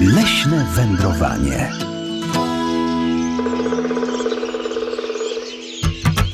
[0.00, 1.72] Leśne wędrowanie.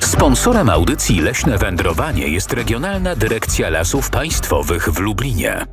[0.01, 5.67] Sponsorem audycji Leśne Wędrowanie jest Regionalna Dyrekcja Lasów Państwowych w Lublinie.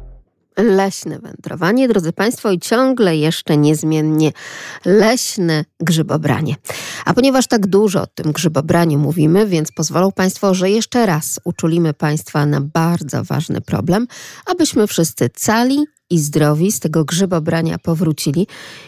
[0.57, 4.31] Leśne wędrowanie, drodzy Państwo, i ciągle jeszcze niezmiennie
[4.85, 6.55] leśne grzybobranie.
[7.05, 11.94] A ponieważ tak dużo o tym grzybobraniu mówimy, więc pozwolą Państwo, że jeszcze raz uczulimy
[11.94, 14.07] Państwa na bardzo ważny problem,
[14.45, 18.48] abyśmy wszyscy cali i zdrowi z tego grzybobrania powrócili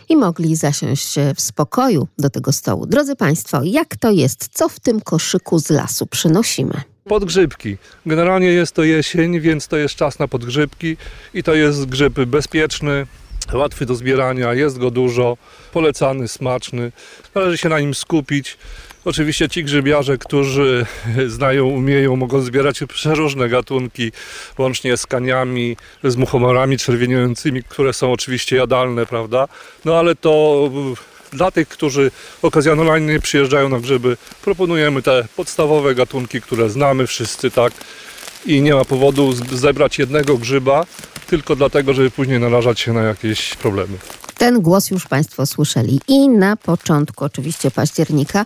[0.09, 2.85] i mogli zasiąść w spokoju do tego stołu.
[2.85, 4.49] Drodzy Państwo, jak to jest?
[4.53, 6.81] Co w tym koszyku z lasu przynosimy?
[7.03, 7.77] Podgrzybki.
[8.05, 10.97] Generalnie jest to jesień, więc to jest czas na podgrzybki
[11.33, 13.07] i to jest grzyb bezpieczny,
[13.53, 15.37] łatwy do zbierania, jest go dużo,
[15.73, 16.91] polecany, smaczny.
[17.35, 18.57] Należy się na nim skupić.
[19.05, 20.85] Oczywiście ci grzybiarze, którzy
[21.27, 24.11] znają, umieją, mogą zbierać przeróżne gatunki,
[24.57, 29.47] łącznie z kaniami, z muchomorami czerwieniającymi, które są oczywiście jadalne, prawda?
[29.85, 30.69] No ale to
[31.33, 37.73] dla tych, którzy okazjonalnie przyjeżdżają na grzyby, proponujemy te podstawowe gatunki, które znamy wszyscy, tak?
[38.45, 40.85] I nie ma powodu zebrać jednego grzyba
[41.27, 43.97] tylko dlatego, żeby później narażać się na jakieś problemy.
[44.37, 48.45] Ten głos już Państwo słyszeli i na początku oczywiście października,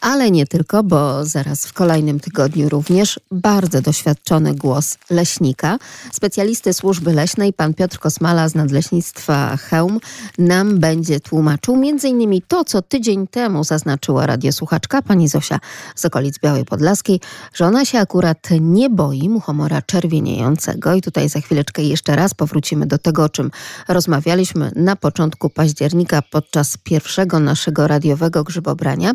[0.00, 5.78] ale nie tylko, bo zaraz w kolejnym tygodniu również bardzo doświadczony głos leśnika,
[6.12, 10.00] specjalisty służby leśnej, pan Piotr Kosmala z Nadleśnictwa Chełm,
[10.38, 12.40] nam będzie tłumaczył m.in.
[12.48, 15.60] to, co tydzień temu zaznaczyła radiosłuchaczka pani Zosia
[15.94, 17.20] z okolic Białej Podlaskiej,
[17.54, 22.86] że ona się akurat nie boi muchomora czerwieniejącego i tutaj za chwileczkę jeszcze raz powrócimy
[22.86, 23.50] do tego, o czym
[23.88, 29.12] rozmawialiśmy na początku października podczas pierwszego naszego radiowego grzybobrania,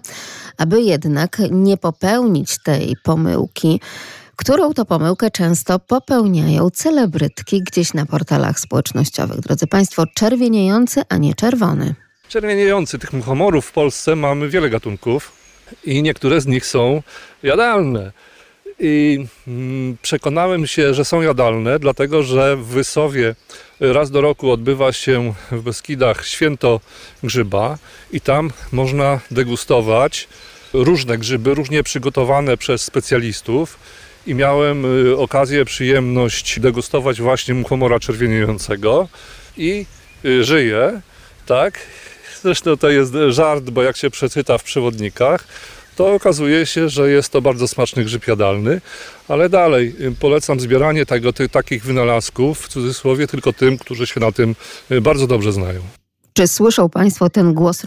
[0.57, 3.79] aby jednak nie popełnić tej pomyłki,
[4.35, 9.39] którą to pomyłkę często popełniają celebrytki gdzieś na portalach społecznościowych.
[9.39, 11.95] Drodzy Państwo, czerwieniejący, a nie czerwony.
[12.27, 15.31] Czerwieniejący tych muchomorów w Polsce mamy wiele gatunków
[15.83, 17.03] i niektóre z nich są
[17.43, 18.11] jadalne.
[18.79, 23.35] I mm, przekonałem się, że są jadalne, dlatego że w Wysowie
[23.79, 26.79] raz do roku odbywa się w Beskidach święto
[27.23, 27.77] grzyba
[28.11, 30.27] i tam można degustować
[30.73, 33.77] różne grzyby, różnie przygotowane przez specjalistów.
[34.27, 39.07] I miałem y, okazję, przyjemność degustować właśnie muchomora czerwieniejącego
[39.57, 39.85] i
[40.25, 41.01] y, żyje,
[41.45, 41.79] tak?
[42.41, 45.47] Zresztą to jest żart, bo jak się przeczyta w przewodnikach,
[45.95, 48.81] to okazuje się, że jest to bardzo smaczny grzyb jadalny,
[49.27, 54.19] ale dalej y, polecam zbieranie tego, tych, takich wynalazków, w cudzysłowie, tylko tym, którzy się
[54.19, 54.55] na tym
[54.91, 55.81] y, bardzo dobrze znają.
[56.37, 57.83] Czy słyszą Państwo ten głos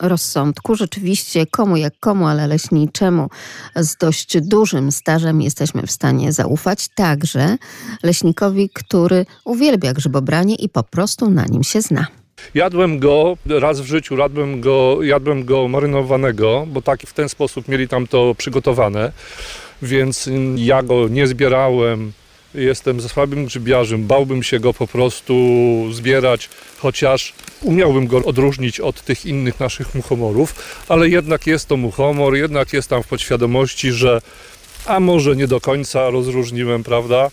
[0.00, 0.74] rozsądku?
[0.74, 3.28] Rzeczywiście, komu jak komu, ale leśniczemu
[3.76, 6.88] z dość dużym stażem jesteśmy w stanie zaufać.
[6.94, 7.56] Także
[8.02, 12.19] leśnikowi, który uwielbia grzybobranie i po prostu na nim się zna.
[12.54, 17.68] Jadłem go raz w życiu, jadłem go, jadłem go marynowanego, bo tak w ten sposób
[17.68, 19.12] mieli tam to przygotowane,
[19.82, 22.12] więc ja go nie zbierałem.
[22.54, 25.34] Jestem słabym grzybiarzem, bałbym się go po prostu
[25.92, 30.54] zbierać, chociaż umiałbym go odróżnić od tych innych naszych muchomorów,
[30.88, 34.20] ale jednak jest to muchomor, jednak jest tam w podświadomości, że
[34.86, 37.30] a może nie do końca rozróżniłem, prawda?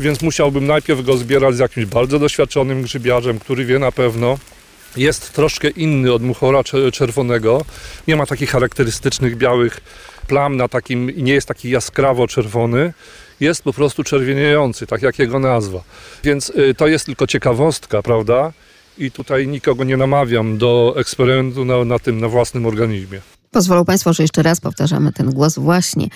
[0.00, 4.38] Więc musiałbym najpierw go zbierać z jakimś bardzo doświadczonym grzybiarzem, który wie na pewno,
[4.96, 6.62] jest troszkę inny od muchora
[6.92, 7.64] czerwonego.
[8.08, 9.80] Nie ma takich charakterystycznych białych
[10.26, 12.92] plam na takim i nie jest taki jaskrawo czerwony.
[13.40, 15.82] Jest po prostu czerwieniejący, tak jak jego nazwa.
[16.24, 18.52] Więc y, to jest tylko ciekawostka, prawda?
[18.98, 23.20] I tutaj nikogo nie namawiam do eksperymentu na, na tym, na własnym organizmie.
[23.50, 26.08] Pozwolą Państwo, że jeszcze raz powtarzamy ten głos właśnie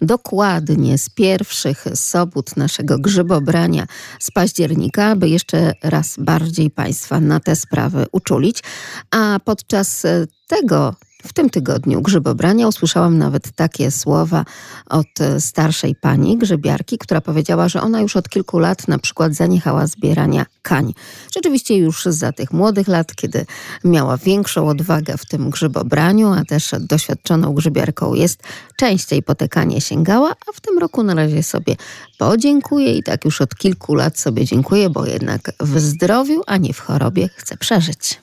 [0.00, 3.86] dokładnie z pierwszych sobót naszego grzybobrania
[4.20, 8.62] z października, by jeszcze raz bardziej Państwa na te sprawy uczulić.
[9.10, 10.06] A podczas
[10.46, 10.94] tego
[11.26, 14.44] w tym tygodniu grzybobrania usłyszałam nawet takie słowa
[14.88, 15.06] od
[15.38, 20.46] starszej pani grzybiarki, która powiedziała, że ona już od kilku lat na przykład zaniechała zbierania
[20.62, 20.94] kań.
[21.34, 23.46] Rzeczywiście już za tych młodych lat, kiedy
[23.84, 28.42] miała większą odwagę w tym grzybobraniu, a też doświadczoną grzybiarką jest,
[28.76, 31.76] częściej po te kanie sięgała, a w tym roku na razie sobie
[32.18, 36.72] podziękuję i tak już od kilku lat sobie dziękuję, bo jednak w zdrowiu, a nie
[36.72, 38.20] w chorobie chcę przeżyć.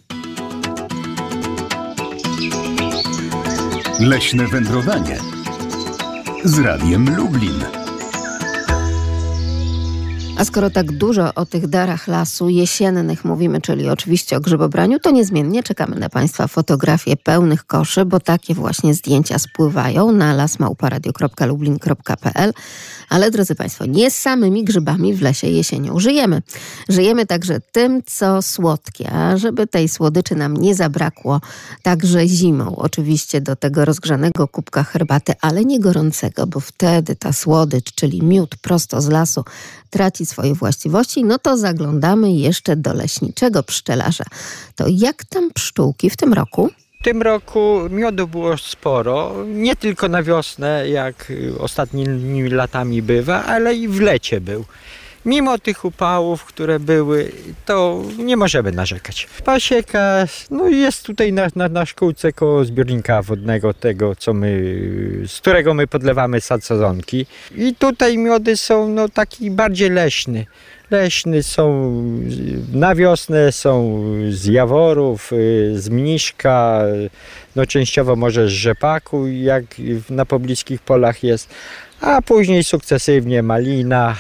[4.00, 5.18] Leśne wędrowanie
[6.44, 7.79] z Radiem Lublin.
[10.40, 15.12] A skoro tak dużo o tych darach lasu jesiennych mówimy, czyli oczywiście o grzybobraniu, to
[15.12, 22.54] niezmiennie czekamy na Państwa fotografie pełnych koszy, bo takie właśnie zdjęcia spływają na lasmałparadio.lublin.pl.
[23.10, 26.42] Ale drodzy Państwo, nie samymi grzybami w lesie jesienią żyjemy.
[26.90, 31.42] Żyjemy także tym, co słodkie, a żeby tej słodyczy nam nie zabrakło,
[31.82, 32.76] także zimą.
[32.76, 38.56] Oczywiście do tego rozgrzanego kubka herbaty, ale nie gorącego, bo wtedy ta słodycz, czyli miód
[38.56, 39.44] prosto z lasu,
[39.90, 44.24] traci swoje właściwości, no to zaglądamy jeszcze do leśniczego pszczelarza.
[44.76, 46.70] To jak tam pszczółki w tym roku?
[47.00, 53.76] W tym roku miodu było sporo, nie tylko na wiosnę, jak ostatnimi latami bywa, ale
[53.76, 54.66] i w lecie był.
[55.26, 57.32] Mimo tych upałów, które były,
[57.66, 59.28] to nie możemy narzekać.
[59.46, 64.74] Pasieka no jest tutaj na, na, na szkółce koło zbiornika wodnego, tego, co my,
[65.28, 67.26] z którego my podlewamy sad sadzonki.
[67.56, 70.46] I tutaj miody są no, taki bardziej leśny.
[70.92, 71.94] Leśny są
[72.74, 75.32] na wiosnę, są z jaworów,
[75.74, 76.84] z mniszka,
[77.56, 79.64] no częściowo może z rzepaku, jak
[80.10, 81.50] na pobliskich polach jest,
[82.02, 84.16] a później sukcesywnie malina,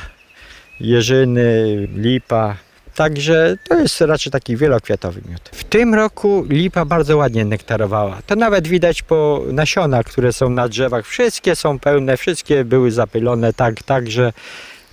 [0.79, 2.55] jeżyny, lipa.
[2.95, 5.49] Także to jest raczej taki wielokwiatowy miód.
[5.53, 8.21] W tym roku lipa bardzo ładnie nektarowała.
[8.27, 11.05] To nawet widać po nasionach, które są na drzewach.
[11.05, 14.33] Wszystkie są pełne, wszystkie były zapylone tak, tak, że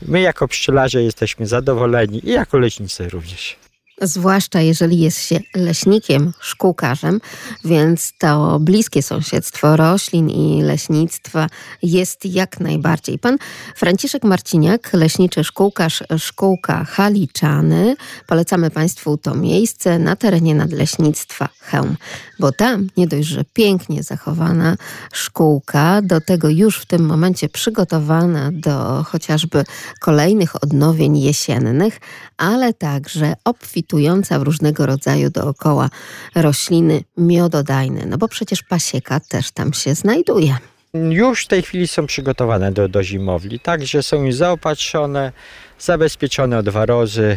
[0.02, 3.56] my jako pszczelarze jesteśmy zadowoleni i jako leśnicy również
[4.02, 7.20] zwłaszcza jeżeli jest się leśnikiem, szkółkarzem,
[7.64, 11.46] więc to bliskie sąsiedztwo roślin i leśnictwa
[11.82, 13.18] jest jak najbardziej.
[13.18, 13.36] Pan
[13.76, 17.96] Franciszek Marciniak, leśniczy szkółkarz, szkółka Haliczany.
[18.26, 21.96] Polecamy Państwu to miejsce na terenie nadleśnictwa Chełm,
[22.38, 24.76] bo tam nie dość, że pięknie zachowana
[25.12, 29.64] szkółka, do tego już w tym momencie przygotowana do chociażby
[30.00, 32.00] kolejnych odnowień jesiennych,
[32.36, 33.34] ale także
[33.86, 35.90] obfitująca w różnego rodzaju dookoła
[36.34, 40.56] rośliny miododajne, no bo przecież pasieka też tam się znajduje.
[40.94, 45.32] Już w tej chwili są przygotowane do, do zimowli, także są już zaopatrzone,
[45.78, 47.36] zabezpieczone od warozy,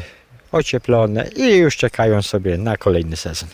[0.52, 3.50] ocieplone i już czekają sobie na kolejny sezon.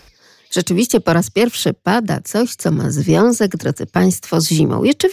[0.52, 4.84] Rzeczywiście po raz pierwszy pada coś, co ma związek, drodzy Państwo, z zimą.
[4.84, 5.08] Jeszcze,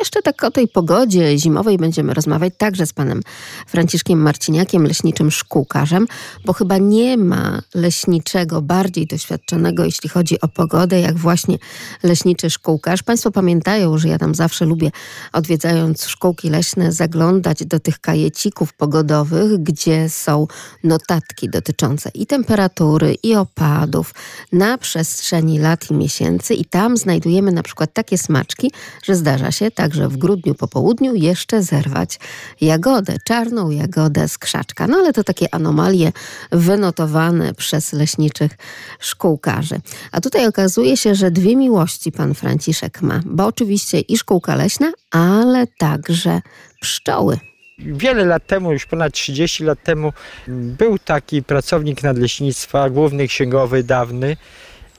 [0.00, 3.22] jeszcze tak o tej pogodzie zimowej będziemy rozmawiać także z panem
[3.66, 6.06] Franciszkiem Marciniakiem, leśniczym szkółkarzem,
[6.44, 11.58] bo chyba nie ma leśniczego bardziej doświadczonego, jeśli chodzi o pogodę, jak właśnie
[12.02, 13.02] leśniczy szkółkarz.
[13.02, 14.90] Państwo pamiętają, że ja tam zawsze lubię,
[15.32, 20.46] odwiedzając szkółki leśne, zaglądać do tych kajecików pogodowych, gdzie są
[20.84, 24.14] notatki dotyczące i temperatury, i opadów,
[24.52, 28.72] na przestrzeni lat i miesięcy i tam znajdujemy na przykład takie smaczki,
[29.02, 32.18] że zdarza się także w grudniu po południu jeszcze zerwać
[32.60, 34.86] jagodę, czarną jagodę z krzaczka.
[34.86, 36.12] No ale to takie anomalie
[36.52, 38.52] wynotowane przez leśniczych
[39.00, 39.80] szkółkarzy.
[40.12, 44.92] A tutaj okazuje się, że dwie miłości pan Franciszek ma, bo oczywiście i szkółka leśna,
[45.10, 46.40] ale także
[46.80, 47.38] pszczoły.
[47.78, 50.12] Wiele lat temu, już ponad 30 lat temu,
[50.48, 54.36] był taki pracownik nadleśnictwa, główny księgowy dawny,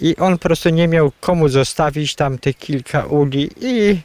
[0.02, 3.98] i on po prostu nie miał komu zostawić tam tych kilka uli i,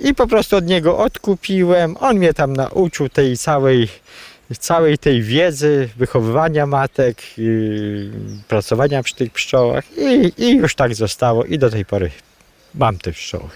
[0.00, 1.96] i po prostu od niego odkupiłem.
[2.00, 3.88] On mnie tam nauczył tej całej,
[4.58, 7.22] całej tej wiedzy, wychowywania matek,
[8.48, 12.10] pracowania przy tych pszczołach i, i już tak zostało i do tej pory
[12.74, 13.48] mam te pszczoły.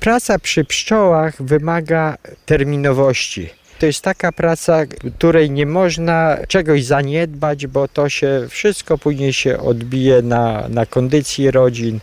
[0.00, 2.16] Praca przy pszczołach wymaga
[2.46, 3.50] terminowości
[3.82, 4.86] to jest taka praca,
[5.16, 11.50] której nie można czegoś zaniedbać, bo to się wszystko później się odbije na, na kondycji
[11.50, 12.00] rodzin,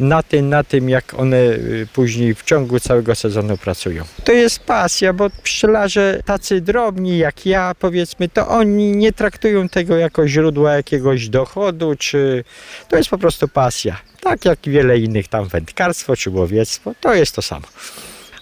[0.00, 4.04] na tym, na tym, jak one y, później w ciągu całego sezonu pracują.
[4.24, 9.96] To jest pasja, bo pszczelarze tacy drobni jak ja, powiedzmy, to oni nie traktują tego
[9.96, 12.44] jako źródła jakiegoś dochodu, czy
[12.88, 13.96] to jest po prostu pasja.
[14.20, 17.66] Tak jak wiele innych tam wędkarstwo czy łowiectwo, to jest to samo.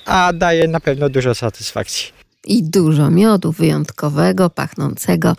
[0.07, 5.37] A daje na pewno dużo satysfakcji i dużo miodu wyjątkowego, pachnącego.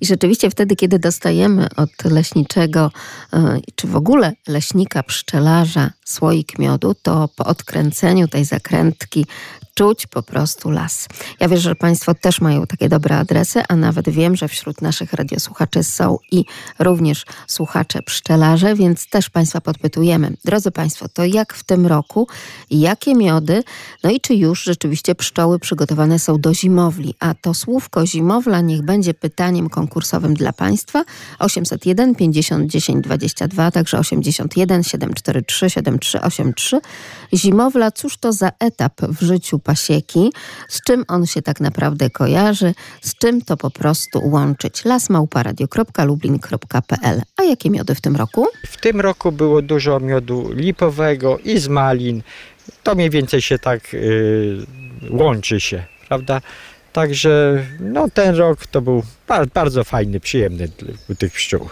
[0.00, 2.90] I rzeczywiście wtedy, kiedy dostajemy od leśniczego,
[3.32, 9.26] e, czy w ogóle leśnika, pszczelarza słoik miodu, to po odkręceniu tej zakrętki
[9.74, 11.08] czuć po prostu las.
[11.40, 15.12] Ja wierzę, że Państwo też mają takie dobre adresy, a nawet wiem, że wśród naszych
[15.12, 16.44] radiosłuchaczy są i
[16.78, 20.36] również słuchacze pszczelarze, więc też Państwa podpytujemy.
[20.44, 22.28] Drodzy Państwo, to jak w tym roku,
[22.70, 23.62] jakie miody,
[24.04, 27.14] no i czy już rzeczywiście pszczoły przygotowane są do zimowli?
[27.20, 31.04] A to słówko zimowla niech będzie pytaniem konkursowym dla Państwa.
[31.38, 36.80] 801 50 10 22, także 81 743 7 8383.
[37.34, 40.32] Zimowla, cóż to za etap w życiu pasieki?
[40.68, 42.74] Z czym on się tak naprawdę kojarzy?
[43.00, 44.84] Z czym to po prostu łączyć?
[44.84, 48.46] lasmałparadio.lublin.pl A jakie miody w tym roku?
[48.66, 52.22] W tym roku było dużo miodu lipowego i z malin.
[52.82, 54.66] To mniej więcej się tak yy,
[55.10, 56.40] łączy się, prawda?
[56.94, 59.02] Także no, ten rok to był
[59.54, 60.68] bardzo fajny, przyjemny
[61.08, 61.68] u tych pszczół.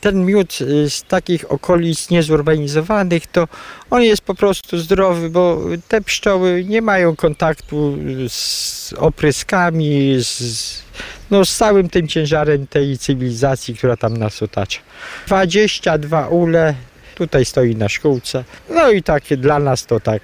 [0.00, 3.48] Ten miód y, z takich okolic niezurbanizowanych, to
[3.90, 7.98] on jest po prostu zdrowy, bo te pszczoły nie mają kontaktu
[8.28, 10.82] z opryskami, z,
[11.30, 14.80] no, z całym tym ciężarem tej cywilizacji, która tam nas otacza.
[15.26, 16.74] 22 ule,
[17.14, 18.44] tutaj stoi na szkółce.
[18.70, 20.22] No i takie dla nas to tak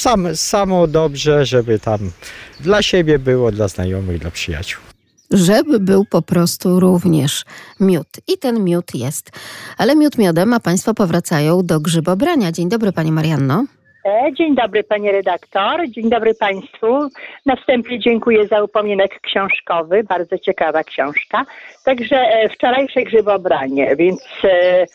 [0.00, 1.98] sam, samo dobrze, żeby tam
[2.60, 4.82] dla siebie było, dla znajomych, dla przyjaciół.
[5.30, 7.44] Żeby był po prostu również
[7.80, 8.06] miód.
[8.28, 9.30] I ten miód jest.
[9.78, 12.52] Ale miód miodem, a Państwo powracają do grzybobrania.
[12.52, 13.64] Dzień dobry Pani Marianno.
[14.06, 17.08] E, dzień dobry panie redaktor, dzień dobry państwu.
[17.46, 21.46] Na wstępie dziękuję za upominek książkowy, bardzo ciekawa książka.
[21.84, 24.86] Także e, wczorajsze grzybobranie, więc e,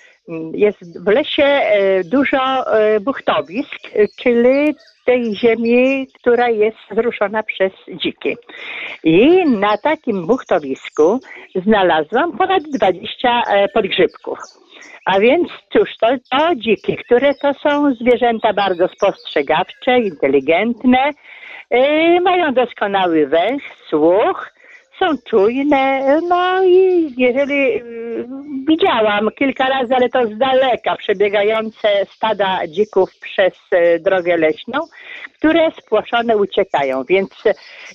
[0.54, 1.62] jest w lesie
[2.06, 2.66] dużo
[3.02, 3.80] buchtowisk,
[4.16, 8.38] czyli tej ziemi, która jest zruszona przez dziki.
[9.04, 11.20] I na takim buchtowisku
[11.56, 14.40] znalazłam ponad 20 e, podgrzybków.
[15.06, 21.10] A więc cóż, to, to dziki, które to są zwierzęta bardzo spostrzegawcze, inteligentne,
[21.72, 24.51] yy, mają doskonały węch, słuch,
[25.02, 28.26] są czujne, no i jeżeli y,
[28.68, 34.80] widziałam kilka razy, ale to z daleka, przebiegające stada dzików przez y, drogę leśną,
[35.38, 37.04] które spłoszone uciekają.
[37.04, 37.30] Więc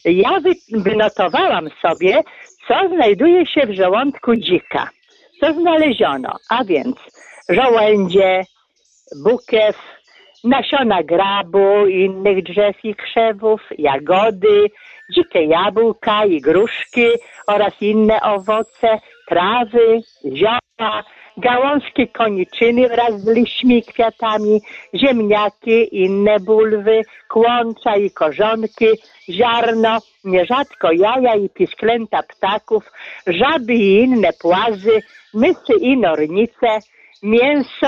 [0.05, 0.41] ja
[0.73, 2.23] wynotowałam sobie,
[2.69, 4.91] co znajduje się w żołądku dzika.
[5.41, 6.37] Co znaleziono?
[6.51, 6.97] A więc
[7.49, 8.45] żołędzie,
[9.25, 9.77] bukiew,
[10.45, 14.67] nasiona grabu, innych drzew i krzewów, jagody,
[15.15, 17.07] dzikie jabłka i gruszki
[17.47, 18.99] oraz inne owoce,
[19.29, 20.01] trawy,
[20.33, 21.05] zioła,
[21.37, 24.61] gałązki koniczyny wraz z liśćmi i kwiatami,
[24.95, 28.87] ziemniaki, inne bulwy, kłącza i korzonki,
[29.29, 32.85] ziarno, nierzadko jaja i pisklęta ptaków,
[33.27, 35.03] żaby i inne płazy,
[35.35, 36.79] mysy i nornice,
[37.23, 37.87] mięso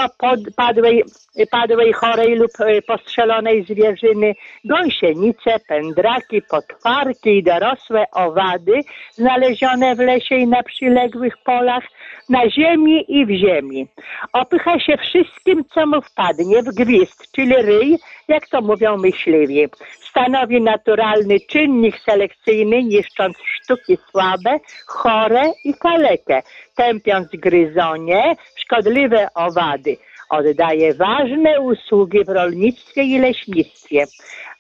[0.57, 1.05] padłej,
[1.51, 8.81] padłej, chorej lub e, postrzelonej zwierzyny, gąsienice, pędraki, potwarki i dorosłe owady
[9.13, 11.85] znalezione w lesie i na przyległych polach,
[12.29, 13.87] na ziemi i w ziemi.
[14.33, 19.67] Opycha się wszystkim, co mu wpadnie w gwizd, czyli ryj, jak to mówią myśliwi.
[20.11, 26.43] Stanowi naturalny czynnik selekcyjny, niszcząc sztuki słabe, chore i kalekie,
[26.77, 29.97] tępiąc gryzonie, szkodliwe owady.
[30.31, 34.05] Oddaje ważne usługi w rolnictwie i leśnictwie.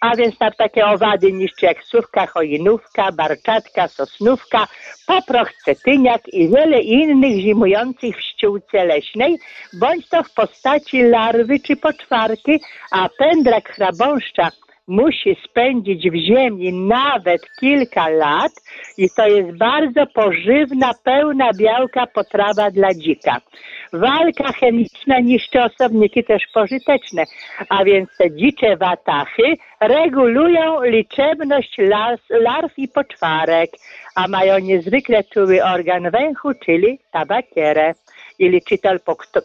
[0.00, 4.66] A więc tam takie owady niszczy jak sówka, choinówka, barczatka, sosnówka,
[5.06, 9.38] poproch, cetyniak i wiele innych zimujących w ściółce leśnej,
[9.80, 12.60] bądź to w postaci larwy czy poczwarki,
[12.92, 14.50] a pędrak chrabąszcza
[14.88, 18.52] musi spędzić w ziemi nawet kilka lat
[18.98, 23.40] i to jest bardzo pożywna, pełna białka potrawa dla dzika.
[23.92, 27.24] Walka chemiczna niszczy osobniki też pożyteczne,
[27.68, 33.70] a więc te dzicze watachy regulują liczebność las, larw i poczwarek,
[34.14, 37.94] a mają niezwykle czuły organ węchu, czyli tabakierę
[38.38, 39.00] i liczytel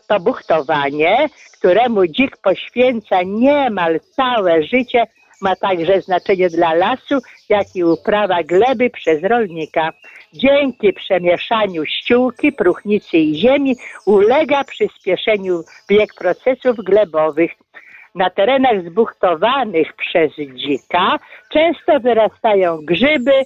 [0.07, 5.07] to buchtowanie, któremu dzik poświęca niemal całe życie,
[5.43, 7.19] ma także znaczenie dla lasu,
[7.49, 9.93] jak i uprawa gleby przez rolnika.
[10.33, 17.51] Dzięki przemieszaniu ściółki, próchnicy i ziemi ulega przyspieszeniu bieg procesów glebowych.
[18.15, 21.19] Na terenach zbuchtowanych przez dzika
[21.53, 23.43] często wyrastają grzyby,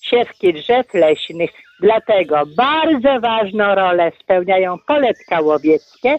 [0.00, 1.50] siewki drzew leśnych.
[1.80, 6.16] Dlatego bardzo ważną rolę spełniają poletka łowieckie,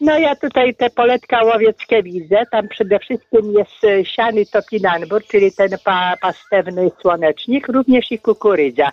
[0.00, 2.46] no ja tutaj te poletka łowieckie widzę.
[2.50, 8.90] Tam przede wszystkim jest e, siany topinanbur, czyli ten pa, pastewny słonecznik, również i kukurydza.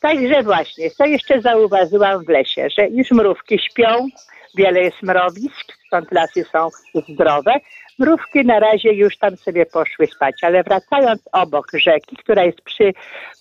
[0.00, 4.08] Także właśnie, co jeszcze zauważyłam w lesie, że już mrówki śpią,
[4.56, 6.68] wiele jest mrowisk, stąd lasy są
[7.08, 7.54] zdrowe.
[7.98, 12.92] Mrówki na razie już tam sobie poszły spać, ale wracając obok rzeki, która jest przy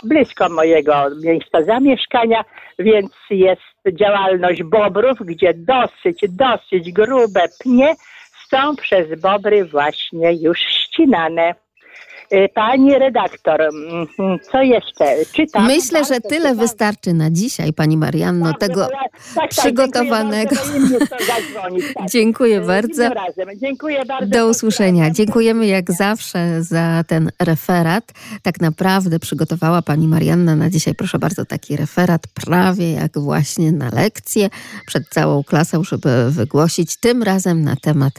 [0.04, 2.46] blisko mojego miejsca zamieszkania,
[2.80, 3.62] więc jest
[3.94, 7.96] działalność bobrów, gdzie dosyć, dosyć grube pnie
[8.50, 11.56] są przez bobry właśnie już ścinane.
[12.34, 14.08] Y, Pani redaktor, mm,
[14.52, 15.26] co jeszcze?
[15.34, 15.68] Czytam.
[15.68, 20.56] Myślę, że tyle wystarczy na dzisiaj, pani Marianno, Dobrze, tego tak, tak, przygotowanego.
[20.56, 22.10] Dziękuję bardzo, tak.
[22.14, 23.10] Dziękuję bardzo.
[23.10, 23.60] razem.
[23.60, 24.28] Dziękuję bardzo.
[24.28, 25.12] Do usłyszenia.
[25.12, 28.12] Dziękujemy jak zawsze za ten referat.
[28.42, 33.90] Tak naprawdę przygotowała pani Marianna na dzisiaj, proszę bardzo, taki referat prawie jak właśnie na
[33.90, 34.50] lekcję
[34.86, 38.14] przed całą klasą, żeby wygłosić tym razem na temat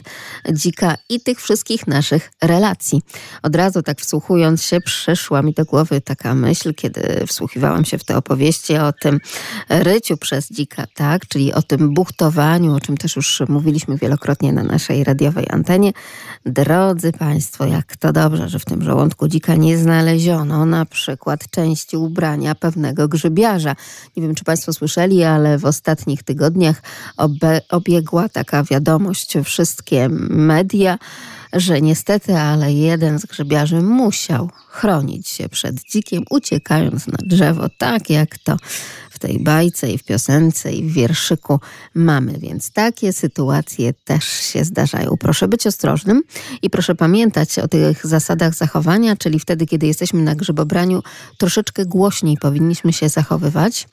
[0.51, 3.01] dzika i tych wszystkich naszych relacji.
[3.43, 8.03] Od razu tak wsłuchując się, przyszła mi do głowy taka myśl, kiedy wsłuchiwałam się w
[8.03, 9.19] te opowieści o tym
[9.69, 14.63] ryciu przez dzika, tak, czyli o tym buchtowaniu, o czym też już mówiliśmy wielokrotnie na
[14.63, 15.93] naszej radiowej antenie.
[16.45, 21.97] Drodzy Państwo, jak to dobrze, że w tym żołądku dzika nie znaleziono na przykład części
[21.97, 23.75] ubrania pewnego grzybiarza.
[24.17, 26.81] Nie wiem, czy Państwo słyszeli, ale w ostatnich tygodniach
[27.69, 30.97] obiegła taka wiadomość wszystkie media,
[31.53, 38.09] że niestety, ale jeden z grzybiarzy musiał chronić się przed dzikiem, uciekając na drzewo, tak
[38.09, 38.57] jak to
[39.09, 41.59] w tej bajce i w piosence i w wierszyku
[41.93, 42.33] mamy.
[42.39, 45.17] Więc takie sytuacje też się zdarzają.
[45.19, 46.21] Proszę być ostrożnym
[46.61, 51.03] i proszę pamiętać o tych zasadach zachowania, czyli wtedy, kiedy jesteśmy na grzybobraniu,
[51.37, 53.87] troszeczkę głośniej powinniśmy się zachowywać.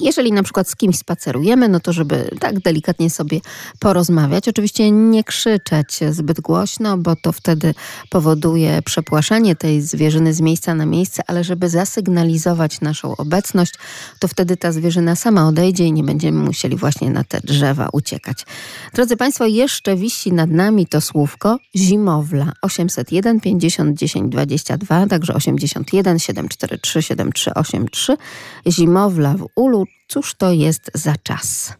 [0.00, 3.40] Jeżeli na przykład z kimś spacerujemy, no to żeby tak delikatnie sobie
[3.78, 4.48] porozmawiać.
[4.48, 7.74] Oczywiście nie krzyczeć zbyt głośno, bo to wtedy
[8.10, 13.74] powoduje przepłaszanie tej zwierzyny z miejsca na miejsce, ale żeby zasygnalizować naszą obecność,
[14.18, 18.46] to wtedy ta zwierzyna sama odejdzie i nie będziemy musieli właśnie na te drzewa uciekać.
[18.94, 26.18] Drodzy Państwo, jeszcze wisi nad nami to słówko zimowla 801 50 10 22, także 81
[26.18, 28.16] 743 7383.
[28.66, 29.81] Zimowla w ulu.
[30.08, 31.74] Cóż to jest za czas?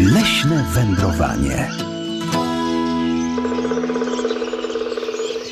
[0.00, 1.70] Leśne wędrowanie.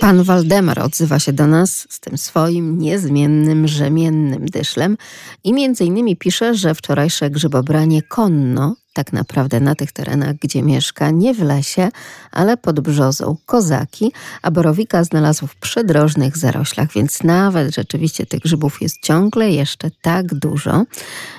[0.00, 4.96] Pan Waldemar odzywa się do nas z tym swoim niezmiennym, rzemiennym dyszlem
[5.44, 11.10] i między innymi pisze, że wczorajsze grzybobranie konno, tak naprawdę na tych terenach, gdzie mieszka,
[11.10, 11.88] nie w lesie,
[12.32, 14.12] ale pod brzozą kozaki,
[14.42, 20.34] a borowika znalazł w przydrożnych zaroślach, więc nawet rzeczywiście tych grzybów jest ciągle jeszcze tak
[20.34, 20.84] dużo,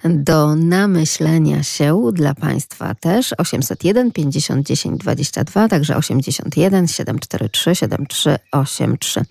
[0.04, 3.34] do namyślenia się dla Państwa też.
[3.38, 9.24] 801 50 10 22, także 81 743 7383.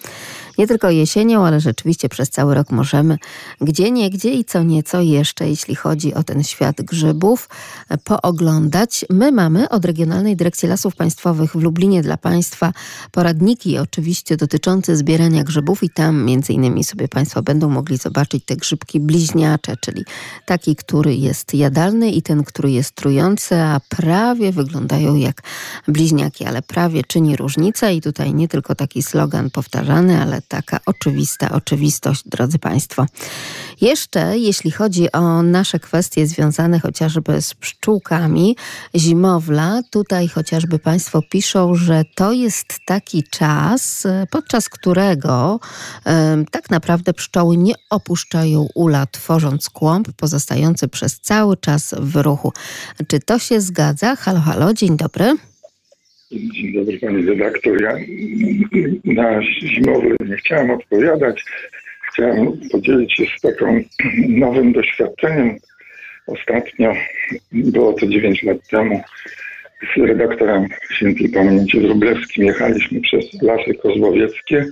[0.62, 3.18] Nie tylko jesienią, ale rzeczywiście przez cały rok możemy
[3.62, 7.50] gdzie niegdzie i co nieco jeszcze, jeśli chodzi o ten świat grzybów,
[8.04, 9.06] pooglądać.
[9.10, 12.74] My mamy od Regionalnej Dyrekcji Lasów Państwowych w Lublinie dla Państwa
[13.12, 18.56] poradniki oczywiście dotyczące zbierania grzybów i tam między innymi sobie Państwo będą mogli zobaczyć te
[18.56, 20.06] grzybki bliźniacze, czyli
[20.46, 25.42] taki, który jest jadalny i ten, który jest trujący, a prawie wyglądają jak
[25.88, 31.50] bliźniaki, ale prawie czyni różnicę i tutaj nie tylko taki slogan powtarzany, ale taka oczywista
[31.50, 33.06] oczywistość, drodzy Państwo.
[33.82, 38.56] Jeszcze jeśli chodzi o nasze kwestie związane chociażby z pszczółkami,
[38.96, 45.60] zimowla, tutaj chociażby Państwo piszą, że to jest taki czas, podczas którego
[46.52, 52.54] tak naprawdę pszczoły nie opuszczają ula, tworząc kłąb pozostający przez cały czas w ruchu.
[53.08, 54.16] Czy to się zgadza?
[54.16, 55.51] Halo, halo, dzień dobry.
[56.32, 57.82] Dzień dobry pani redaktor.
[57.82, 57.96] Ja
[59.06, 61.44] na zimowy nie chciałem odpowiadać.
[62.14, 63.84] Chciałem podzielić się z taką
[64.30, 65.58] nowym doświadczeniem.
[66.28, 66.94] Ostatnio,
[67.52, 69.02] było to 9 lat temu,
[69.96, 74.66] z redaktorem świętej pamięci Wróblewskim jechaliśmy przez Lasy Kozłowieckie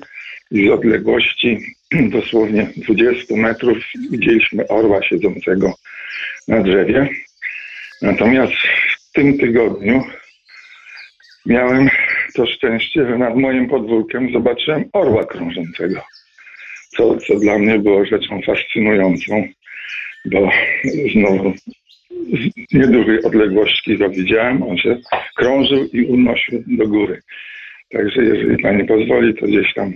[0.51, 1.59] i z odległości
[2.11, 3.77] dosłownie 20 metrów
[4.11, 5.73] widzieliśmy orła siedzącego
[6.47, 7.09] na drzewie.
[8.01, 10.03] Natomiast w tym tygodniu
[11.49, 11.89] miałem
[12.35, 16.01] to szczęście, że nad moim podwórkiem zobaczyłem orła krążącego.
[16.89, 19.47] Co, co dla mnie było rzeczą fascynującą,
[20.25, 20.49] bo
[21.13, 21.53] znowu
[22.33, 24.97] z niedużej odległości go widziałem, on się
[25.37, 27.21] krążył i unosił do góry.
[27.91, 29.93] Także jeżeli pani pozwoli, to gdzieś tam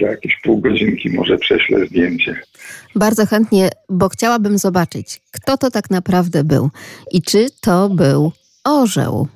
[0.00, 2.36] za jakieś pół godzinki może prześlę zdjęcie.
[2.96, 6.70] Bardzo chętnie, bo chciałabym zobaczyć, kto to tak naprawdę był
[7.12, 8.32] i czy to był
[8.64, 9.28] orzeł.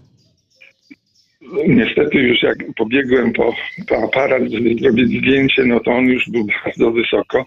[1.69, 3.55] Niestety już jak pobiegłem po,
[3.89, 7.45] po aparat, żeby zrobić zdjęcie, no to on już był bardzo wysoko,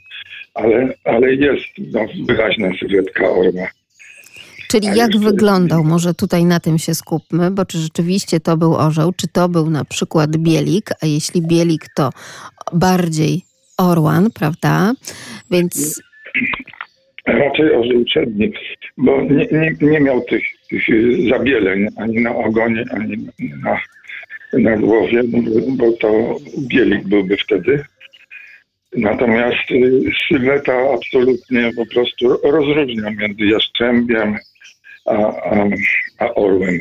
[0.54, 3.68] ale, ale jest no, wyraźna sylwetka orła.
[4.72, 5.84] Czyli A jak wyglądał?
[5.84, 9.70] Może tutaj na tym się skupmy, bo czy rzeczywiście to był orzeł, czy to był
[9.70, 12.10] na przykład bielik, a jeśli bielik, to
[12.74, 13.42] bardziej
[13.78, 14.94] orłan, prawda?
[15.52, 16.02] Więc
[17.32, 18.54] Raczej orzeł przedni,
[18.98, 20.84] bo nie, nie, nie miał tych, tych
[21.30, 23.28] zabieleń ani na ogonie, ani
[23.63, 23.80] na,
[24.54, 27.84] na głowie, bo, bo to bielik byłby wtedy.
[28.98, 34.38] Natomiast y, sylweta absolutnie po prostu rozróżnia między jaszczębiem
[35.06, 35.67] a, a,
[36.20, 36.80] a orłem.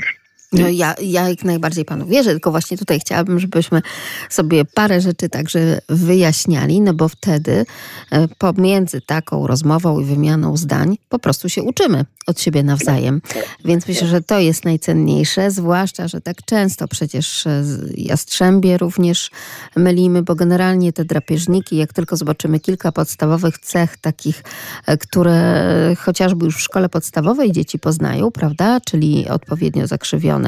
[0.53, 3.83] No ja, ja jak najbardziej panu wierzę, tylko właśnie tutaj chciałabym, żebyśmy
[4.31, 7.67] sobie parę rzeczy także wyjaśniali, no bo wtedy
[8.11, 13.23] e, pomiędzy taką rozmową i wymianą zdań po prostu się uczymy od siebie nawzajem.
[13.65, 19.31] Więc myślę, że to jest najcenniejsze, zwłaszcza, że tak często przecież e, jastrzębie również
[19.77, 24.45] mylimy, bo generalnie te drapieżniki, jak tylko zobaczymy kilka podstawowych cech takich,
[24.87, 30.39] e, które chociażby już w szkole podstawowej dzieci poznają, prawda, czyli odpowiednio zakrzywione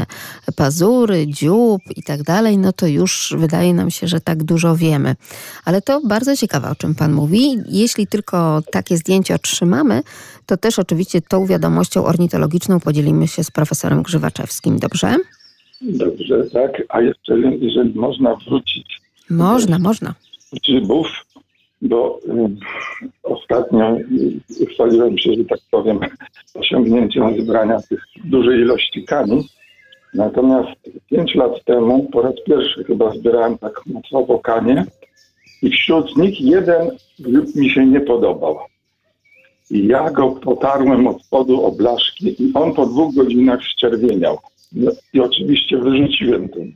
[0.57, 5.15] pazury, dziób i tak dalej, no to już wydaje nam się, że tak dużo wiemy.
[5.65, 7.57] Ale to bardzo ciekawe, o czym Pan mówi.
[7.69, 10.03] Jeśli tylko takie zdjęcie otrzymamy,
[10.47, 15.17] to też oczywiście tą wiadomością ornitologiczną podzielimy się z profesorem Grzywaczewskim, dobrze?
[15.83, 16.83] Dobrze, tak.
[16.89, 19.01] A jeszcze, jeżeli można wrócić
[19.31, 20.15] Można, można.
[20.65, 21.07] grzybów,
[21.83, 22.57] bo y,
[23.23, 23.97] ostatnio
[24.61, 25.99] y, chwaliłem się, że tak powiem,
[26.55, 29.49] osiągnięciem zebrania tych dużej ilości kani.
[30.15, 34.87] Natomiast pięć lat temu po raz pierwszy chyba zbierałem tak masowo kanie
[35.63, 36.91] i wśród nich jeden
[37.55, 38.59] mi się nie podobał.
[39.71, 44.39] I ja go potarłem od spodu o blaszki i on po dwóch godzinach zczerwieniał.
[44.73, 46.73] No, I oczywiście wyrzuciłem ten,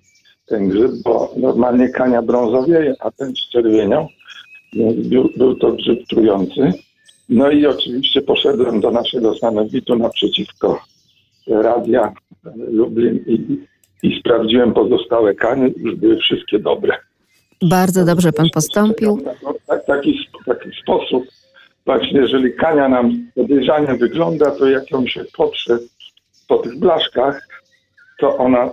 [0.47, 4.09] ten grzyb, bo normalnie kania brązowieje, a ten zczerwieniał.
[4.73, 6.73] Więc był, był to grzyb trujący.
[7.29, 10.81] No i oczywiście poszedłem do naszego sanepitu naprzeciwko
[11.49, 12.13] radia
[12.57, 13.59] Lublin i,
[14.03, 16.97] i sprawdziłem pozostałe kanie, już były wszystkie dobre.
[17.63, 19.21] Bardzo dobrze Pan postąpił.
[19.67, 21.25] Tak, taki, taki sposób,
[21.87, 25.79] właśnie jeżeli kania nam podejrzanie wygląda, to jak ją się poprze
[26.49, 27.49] po tych blaszkach,
[28.19, 28.71] to ona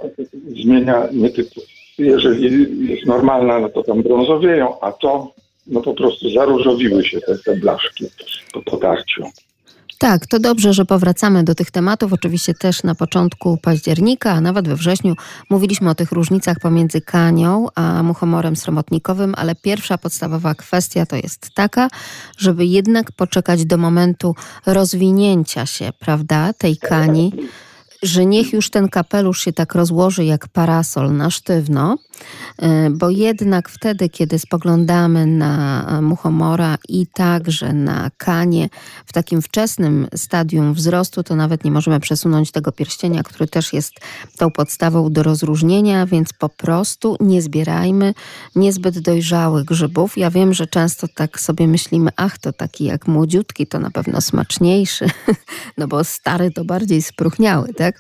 [0.64, 1.62] zmienia nie tylko,
[1.98, 5.34] jeżeli jest normalna, no to tam brązowieją, a to
[5.68, 8.06] no po prostu zaróżowiły się te, te blaszki
[8.54, 9.24] po potarciu.
[10.04, 12.14] Tak, to dobrze, że powracamy do tych tematów.
[12.14, 15.16] Oczywiście też na początku października, a nawet we wrześniu
[15.50, 21.50] mówiliśmy o tych różnicach pomiędzy kanią a muchomorem sromotnikowym, ale pierwsza podstawowa kwestia to jest
[21.54, 21.88] taka,
[22.38, 24.36] żeby jednak poczekać do momentu
[24.66, 27.32] rozwinięcia się, prawda, tej kani,
[28.04, 31.98] że niech już ten kapelusz się tak rozłoży jak parasol na sztywno,
[32.64, 38.70] y, bo jednak wtedy, kiedy spoglądamy na e, muchomora i także na kanie
[39.06, 43.94] w takim wczesnym stadium wzrostu, to nawet nie możemy przesunąć tego pierścienia, który też jest
[44.38, 48.14] tą podstawą do rozróżnienia, więc po prostu nie zbierajmy
[48.56, 50.18] niezbyt dojrzałych grzybów.
[50.18, 54.22] Ja wiem, że często tak sobie myślimy, ach, to taki jak młodziutki, to na pewno
[54.22, 55.06] smaczniejszy,
[55.78, 57.93] no bo stary to bardziej spróchniały, tak?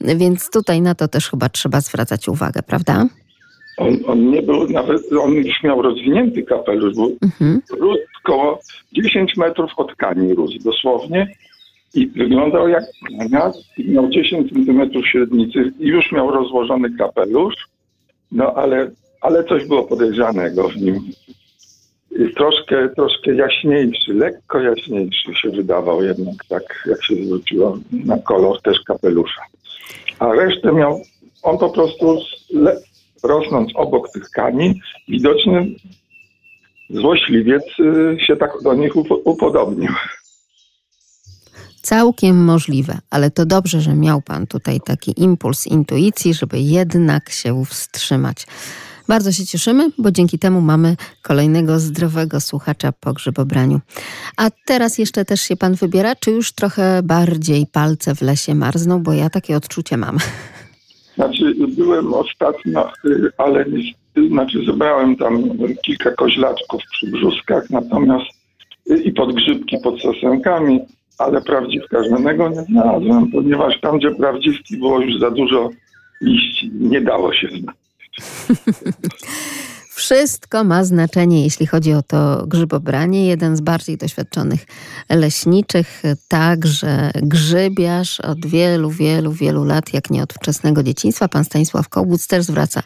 [0.00, 3.06] Więc tutaj na to też chyba trzeba zwracać uwagę, prawda?
[3.76, 7.60] On, on nie był nawet, on już miał rozwinięty kapelusz, bo Mhm.
[7.70, 8.60] rósł koło
[8.92, 11.34] 10 metrów od kani rósł dosłownie
[11.94, 12.84] i wyglądał jak
[13.18, 17.54] kania, i miał 10 centymetrów średnicy i już miał rozłożony kapelusz,
[18.32, 21.00] no ale, ale coś było podejrzanego w nim.
[22.36, 28.80] Troszkę, troszkę jaśniejszy, lekko jaśniejszy się wydawał jednak, tak jak się zwróciło na kolor też
[28.80, 29.42] kapelusza.
[30.18, 31.02] A resztę miał,
[31.42, 32.18] on po prostu
[33.22, 35.66] rosnąc obok tych kani, widocznie
[36.90, 39.92] złośliwiec y, się tak do nich upo- upodobnił.
[41.82, 47.64] Całkiem możliwe, ale to dobrze, że miał Pan tutaj taki impuls intuicji, żeby jednak się
[47.64, 48.46] wstrzymać.
[49.08, 53.80] Bardzo się cieszymy, bo dzięki temu mamy kolejnego zdrowego słuchacza po grzybobraniu.
[54.36, 59.02] A teraz jeszcze też się Pan wybiera, czy już trochę bardziej palce w lesie marzną,
[59.02, 60.18] bo ja takie odczucie mam.
[61.14, 63.64] Znaczy, byłem ostatnio, y, ale
[64.28, 65.42] znaczy zebrałem tam
[65.82, 68.26] kilka koźlaczków przy brzuskach, natomiast
[68.90, 70.80] y, i podgrzybki pod sosenkami,
[71.18, 75.70] ale prawdziwka żadnego nie znalazłem, ponieważ tam, gdzie prawdziwki było już za dużo
[76.20, 77.82] liści, nie dało się znaleźć.
[79.94, 83.26] Wszystko ma znaczenie, jeśli chodzi o to grzybobranie.
[83.26, 84.60] Jeden z bardziej doświadczonych
[85.08, 91.28] leśniczych, także grzybiarz od wielu, wielu, wielu lat, jak nie od wczesnego dzieciństwa.
[91.28, 92.82] Pan Stanisław Kołbuc też zwraca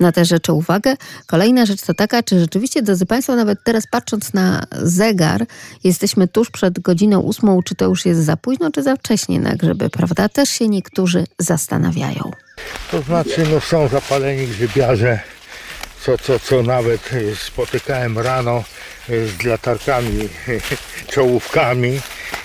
[0.00, 0.96] na te rzeczy uwagę.
[1.26, 5.46] Kolejna rzecz to taka, czy rzeczywiście, drodzy Państwo, nawet teraz patrząc na zegar,
[5.84, 9.56] jesteśmy tuż przed godziną ósmą, czy to już jest za późno, czy za wcześnie na
[9.56, 10.28] grzyby, prawda?
[10.28, 12.30] Też się niektórzy zastanawiają.
[12.90, 15.20] To znaczy, no są zapaleni grzybiarze,
[16.00, 18.64] co, co, co nawet y, spotykałem rano
[19.10, 20.28] y, z latarkami,
[21.12, 22.00] czołówkami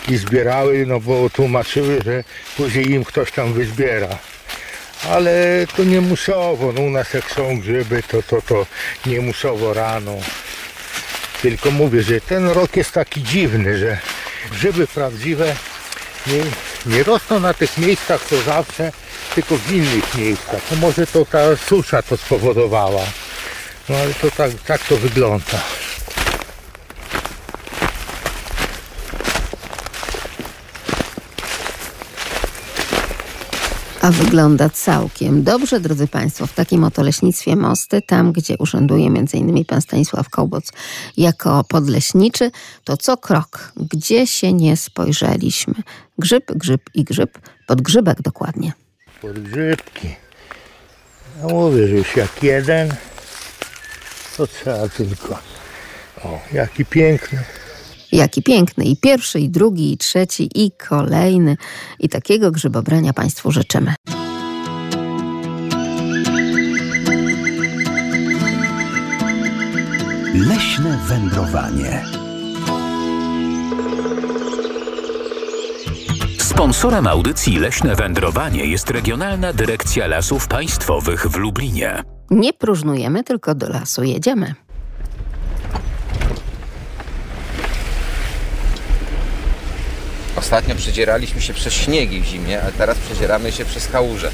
[0.07, 2.23] i zbierały, no bo tłumaczyły, że
[2.57, 4.17] później im ktoś tam wyzbiera.
[5.09, 8.65] Ale to nie musowo, no u nas jak są grzyby, to, to, to
[9.05, 10.15] nie musowo rano.
[11.41, 13.97] Tylko mówię, że ten rok jest taki dziwny, że
[14.51, 15.55] grzyby prawdziwe
[16.27, 16.43] nie,
[16.85, 18.91] nie rosną na tych miejscach co zawsze,
[19.35, 20.61] tylko w innych miejscach.
[20.71, 23.03] No może to ta susza to spowodowała.
[23.89, 25.59] No ale to tak, tak to wygląda.
[34.03, 39.65] A wygląda całkiem dobrze, drodzy Państwo, w takim oto leśnictwie Mosty, tam gdzie urzęduje m.in.
[39.65, 40.71] pan Stanisław Kołboc
[41.17, 42.51] jako podleśniczy,
[42.83, 45.73] to co krok, gdzie się nie spojrzeliśmy.
[46.17, 48.73] Grzyb, grzyb i grzyb, podgrzybek dokładnie.
[49.23, 50.15] Podgrzybki.
[51.41, 52.93] No mówię, że już jak jeden,
[54.37, 55.39] to trzeba tylko.
[56.23, 57.39] O, jaki piękny.
[58.11, 61.57] Jaki piękny i pierwszy, i drugi, i trzeci, i kolejny.
[61.99, 63.93] I takiego grzybobrania Państwu życzymy.
[70.33, 72.22] Leśne wędrowanie.
[76.53, 82.03] Sponsorem audycji Leśne Wędrowanie jest Regionalna Dyrekcja Lasów Państwowych w Lublinie.
[82.31, 84.55] Nie próżnujemy, tylko do lasu jedziemy.
[90.35, 94.31] Ostatnio przedzieraliśmy się przez śniegi w zimie, a teraz przedzieramy się przez kałuże.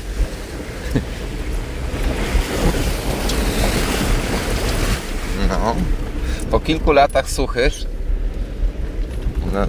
[5.50, 5.76] No,
[6.52, 7.74] po kilku latach suchych
[9.54, 9.60] no,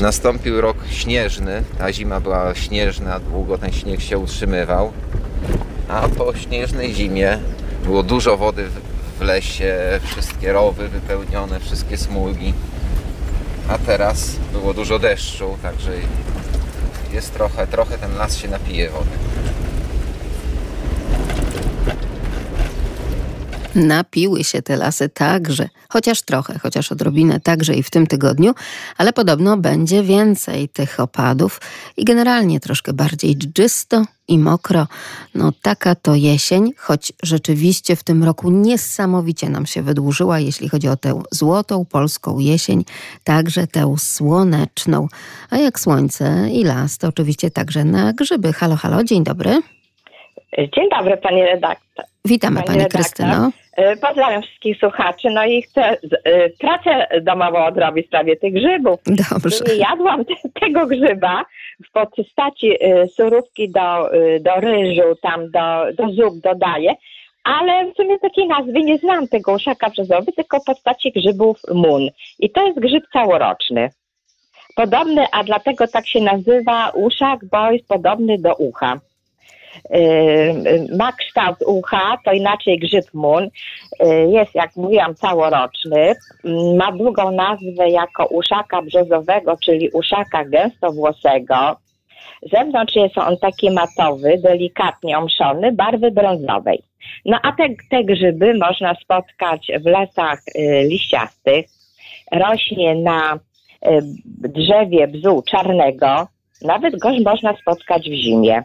[0.00, 1.62] nastąpił rok śnieżny.
[1.78, 4.92] Ta zima była śnieżna, długo ten śnieg się utrzymywał.
[5.88, 7.38] A po śnieżnej zimie
[7.84, 12.54] było dużo wody w- w lesie, wszystkie rowy wypełnione, wszystkie smugi.
[13.68, 15.90] A teraz było dużo deszczu, także
[17.12, 19.10] jest trochę, trochę ten las się napije wody.
[23.78, 28.54] Napiły się te lasy także, chociaż trochę, chociaż odrobinę także i w tym tygodniu,
[28.96, 31.60] ale podobno będzie więcej tych opadów
[31.96, 34.86] i generalnie troszkę bardziej dżdżysto i mokro.
[35.34, 40.88] No taka to jesień, choć rzeczywiście w tym roku niesamowicie nam się wydłużyła, jeśli chodzi
[40.88, 42.84] o tę złotą polską jesień,
[43.24, 45.08] także tę słoneczną.
[45.50, 48.52] A jak słońce i las, to oczywiście także na grzyby.
[48.52, 49.62] Halo, halo, dzień dobry.
[50.58, 52.04] Dzień dobry, panie redaktor.
[52.24, 53.00] Witamy Pani Pani redaktor.
[53.00, 53.50] Krystyno.
[53.78, 55.30] E, Pozdrawiam wszystkich słuchaczy.
[55.30, 59.00] No i chcę z- e, pracę domową odrobić w sprawie tych grzybów.
[59.06, 59.64] Dobrze.
[59.68, 61.44] Nie jadłam te, tego grzyba
[61.88, 64.10] w postaci e, surówki do,
[64.40, 66.94] do ryżu, tam do, do zup dodaję,
[67.44, 72.08] ale w sumie takiej nazwy nie znam tego uszaka brzozowy, tylko w postaci grzybów mun.
[72.38, 73.90] I to jest grzyb całoroczny.
[74.76, 79.00] Podobny, a dlatego tak się nazywa uszak, bo jest podobny do ucha.
[79.90, 83.48] Yy, ma kształt ucha, to inaczej grzyb mun.
[84.00, 86.14] Yy, Jest, jak mówiłam, całoroczny.
[86.44, 91.76] Yy, Ma długą nazwę jako uszaka brzozowego, czyli uszaka gęstowłosego.
[92.52, 96.82] Zewnątrz jest on taki matowy, delikatnie omszony, barwy brązowej.
[97.24, 101.66] No a te, te grzyby można spotkać w lasach y, liściastych.
[102.32, 103.38] Rośnie na
[104.26, 106.26] drzewie bzu czarnego.
[106.62, 108.62] Nawet go można spotkać w zimie.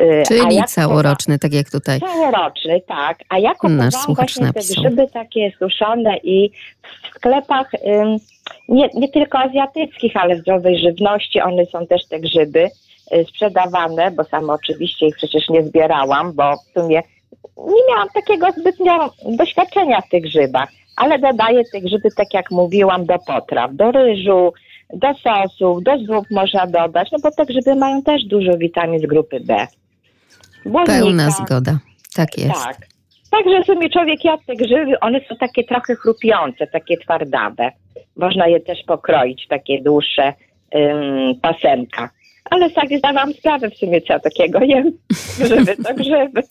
[0.00, 2.00] Y, Czyli ja całoroczny, tak jak tutaj.
[2.00, 3.18] Całoroczny, tak.
[3.28, 6.50] A ja kupowałam właśnie te grzyby takie suszone i
[6.82, 7.70] w sklepach
[8.68, 12.68] nie, nie tylko azjatyckich, ale zdrowej żywności, one są też te grzyby
[13.12, 17.02] y, sprzedawane, bo sama oczywiście ich przecież nie zbierałam, bo w sumie
[17.58, 23.06] nie miałam takiego zbytnio doświadczenia w tych grzybach, ale dodaję te grzyby, tak jak mówiłam,
[23.06, 24.52] do potraw, do ryżu,
[24.94, 29.06] do sosów, do zup można dodać, no bo te grzyby mają też dużo witamin z
[29.06, 29.66] grupy B.
[30.64, 31.30] Pełna Błonnika.
[31.30, 31.78] zgoda.
[32.14, 32.64] Tak jest.
[32.64, 32.76] Tak.
[33.30, 37.72] Także w sumie człowiek jadł te grzyby, one są takie trochę chrupiące, takie twardawe.
[38.16, 40.34] Można je też pokroić takie dłuższe
[40.74, 42.10] ym, pasemka.
[42.50, 44.92] Ale tak zdawałam sprawę w sumie, co takiego jem.
[45.38, 46.42] Grzyby to grzyby.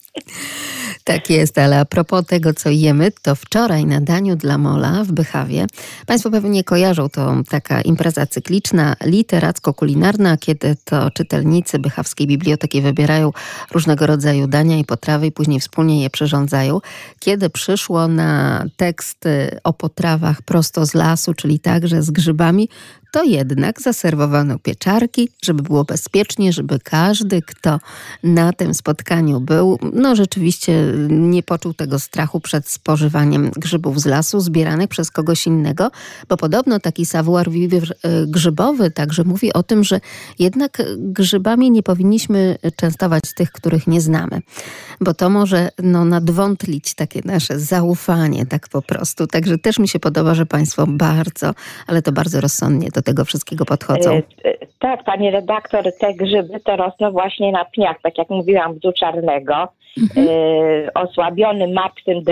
[1.07, 5.11] Tak jest, ale a propos tego, co jemy, to wczoraj na daniu dla Mola w
[5.11, 5.65] Bychawie,
[6.05, 13.31] Państwo pewnie kojarzą to taka impreza cykliczna, literacko-kulinarna, kiedy to czytelnicy Bychawskiej Biblioteki wybierają
[13.71, 16.79] różnego rodzaju dania i potrawy i później wspólnie je przyrządzają.
[17.19, 22.69] Kiedy przyszło na teksty o potrawach prosto z lasu, czyli także z grzybami,
[23.11, 27.79] to jednak zaserwowano pieczarki, żeby było bezpiecznie, żeby każdy, kto
[28.23, 34.39] na tym spotkaniu był, no rzeczywiście nie poczuł tego strachu przed spożywaniem grzybów z lasu
[34.39, 35.91] zbieranych przez kogoś innego,
[36.29, 37.51] bo podobno taki savoir e,
[38.27, 39.99] grzybowy także mówi o tym, że
[40.39, 44.41] jednak grzybami nie powinniśmy częstować tych, których nie znamy,
[45.01, 49.27] bo to może no, nadwątlić takie nasze zaufanie tak po prostu.
[49.27, 51.53] Także też mi się podoba, że Państwo bardzo,
[51.87, 54.11] ale to bardzo rozsądnie do tego wszystkiego podchodzą.
[54.11, 58.73] E, e, tak, pani redaktor, te grzyby to rosną właśnie na pniach, tak jak mówiłam,
[58.73, 59.67] bzu czarnego,
[60.01, 60.27] mhm.
[60.27, 62.23] e, osłabionym martwym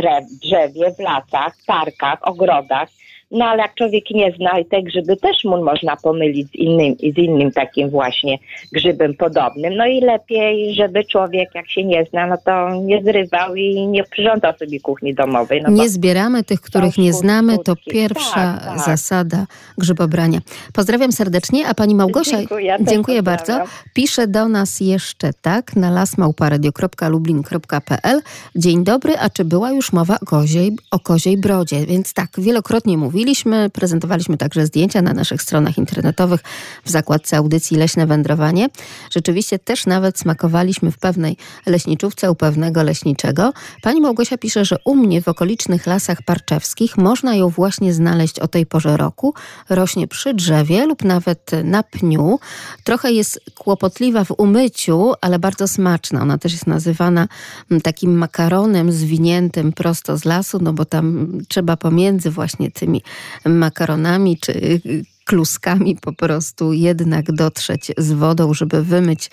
[0.41, 2.89] drzewie, w lasach, parkach, ogrodach.
[3.31, 6.95] No ale jak człowiek nie zna i te grzyby też mu można pomylić z innym,
[6.95, 8.37] z innym takim właśnie
[8.73, 9.75] grzybem podobnym.
[9.75, 14.03] No i lepiej, żeby człowiek jak się nie zna, no to nie zrywał i nie
[14.03, 15.61] przyrządzał sobie kuchni domowej.
[15.61, 17.57] No nie zbieramy tych, których nie znamy.
[17.65, 18.79] To pierwsza tak, tak.
[18.79, 19.45] zasada
[19.77, 20.39] grzybobrania.
[20.73, 23.63] Pozdrawiam serdecznie, a pani Małgosia, dziękuję, dziękuję bardzo.
[23.93, 28.21] Pisze do nas jeszcze tak na lasmałparadio.lublin.pl
[28.55, 31.85] Dzień dobry, a czy była już mowa o koziej, o koziej brodzie?
[31.85, 33.69] Więc tak, wielokrotnie mówię mówiliśmy.
[33.69, 36.41] Prezentowaliśmy także zdjęcia na naszych stronach internetowych
[36.85, 38.69] w zakładce audycji Leśne Wędrowanie.
[39.11, 43.53] Rzeczywiście też nawet smakowaliśmy w pewnej leśniczówce u pewnego leśniczego.
[43.81, 48.47] Pani Małgosia pisze, że u mnie w okolicznych lasach parczewskich można ją właśnie znaleźć o
[48.47, 49.33] tej porze roku.
[49.69, 52.39] Rośnie przy drzewie lub nawet na pniu.
[52.83, 56.21] Trochę jest kłopotliwa w umyciu, ale bardzo smaczna.
[56.21, 57.27] Ona też jest nazywana
[57.71, 63.04] mm, takim makaronem zwiniętym prosto z lasu, no bo tam trzeba pomiędzy właśnie tymi
[63.45, 64.81] makaronami czy
[65.25, 69.31] kluskami po prostu jednak dotrzeć z wodą, żeby wymyć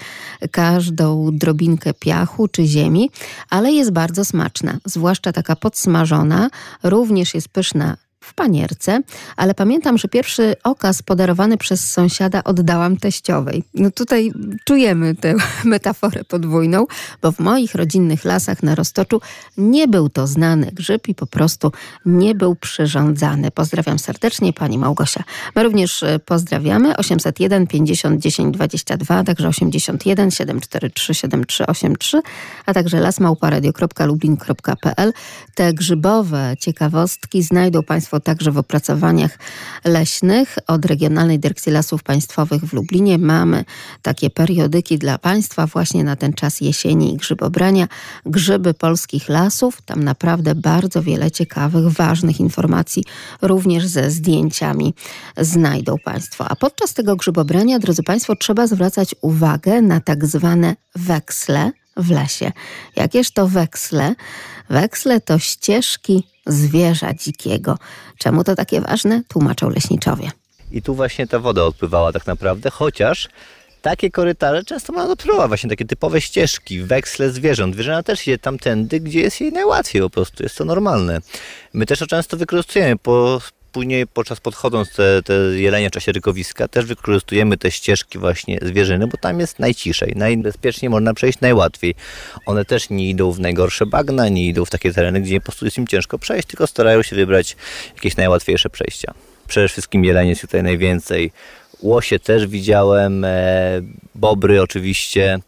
[0.50, 3.10] każdą drobinkę piachu czy ziemi,
[3.50, 6.50] ale jest bardzo smaczna, zwłaszcza taka podsmażona,
[6.82, 9.00] również jest pyszna w panierce,
[9.36, 13.64] ale pamiętam, że pierwszy okaz podarowany przez sąsiada oddałam teściowej.
[13.74, 14.32] No tutaj
[14.64, 16.86] czujemy tę metaforę podwójną,
[17.22, 19.20] bo w moich rodzinnych lasach na Roztoczu
[19.56, 21.72] nie był to znany grzyb i po prostu
[22.06, 23.50] nie był przyrządzany.
[23.50, 25.24] Pozdrawiam serdecznie pani Małgosia.
[25.56, 32.22] My również e, pozdrawiamy 801 50 10 22, także 81 743 7383,
[32.66, 35.12] a także lasmałparadio.lublin.pl.
[35.54, 39.38] Te grzybowe ciekawostki znajdą państwo Państwo także w opracowaniach
[39.84, 43.18] leśnych od Regionalnej Dyrekcji Lasów Państwowych w Lublinie.
[43.18, 43.64] Mamy
[44.02, 47.88] takie periodyki dla Państwa właśnie na ten czas jesieni i grzybobrania.
[48.26, 49.82] Grzyby polskich lasów.
[49.82, 53.04] Tam naprawdę bardzo wiele ciekawych, ważnych informacji,
[53.42, 54.94] również ze zdjęciami
[55.36, 56.48] znajdą Państwo.
[56.48, 62.52] A podczas tego grzybobrania, drodzy Państwo, trzeba zwracać uwagę na tak zwane weksle w lesie.
[62.96, 64.14] Jakież to weksle?
[64.70, 67.78] Weksle to ścieżki zwierza dzikiego.
[68.18, 69.22] Czemu to takie ważne?
[69.28, 70.30] Tłumaczą leśniczowie.
[70.72, 73.28] I tu właśnie ta woda odpływała tak naprawdę, chociaż
[73.82, 77.74] takie korytarze często można obserwować, właśnie takie typowe ścieżki, weksle zwierząt.
[77.74, 81.20] Zwierzęta też idzie tamtędy, gdzie jest jej najłatwiej po prostu, jest to normalne.
[81.72, 83.40] My też to często wykorzystujemy, po,
[83.72, 89.06] później podczas podchodząc te, te jelenia w czasie rykowiska też wykorzystujemy te ścieżki właśnie zwierzyny,
[89.06, 91.94] bo tam jest najciszej, najbezpieczniej można przejść, najłatwiej.
[92.46, 95.64] One też nie idą w najgorsze bagna, nie idą w takie tereny, gdzie po prostu
[95.64, 97.56] jest im ciężko przejść, tylko starają się wybrać
[97.94, 99.14] jakieś najłatwiejsze przejścia.
[99.48, 101.32] Przede wszystkim jelenie jest tutaj najwięcej.
[101.82, 103.80] Łosie też widziałem, e,
[104.14, 105.38] bobry oczywiście,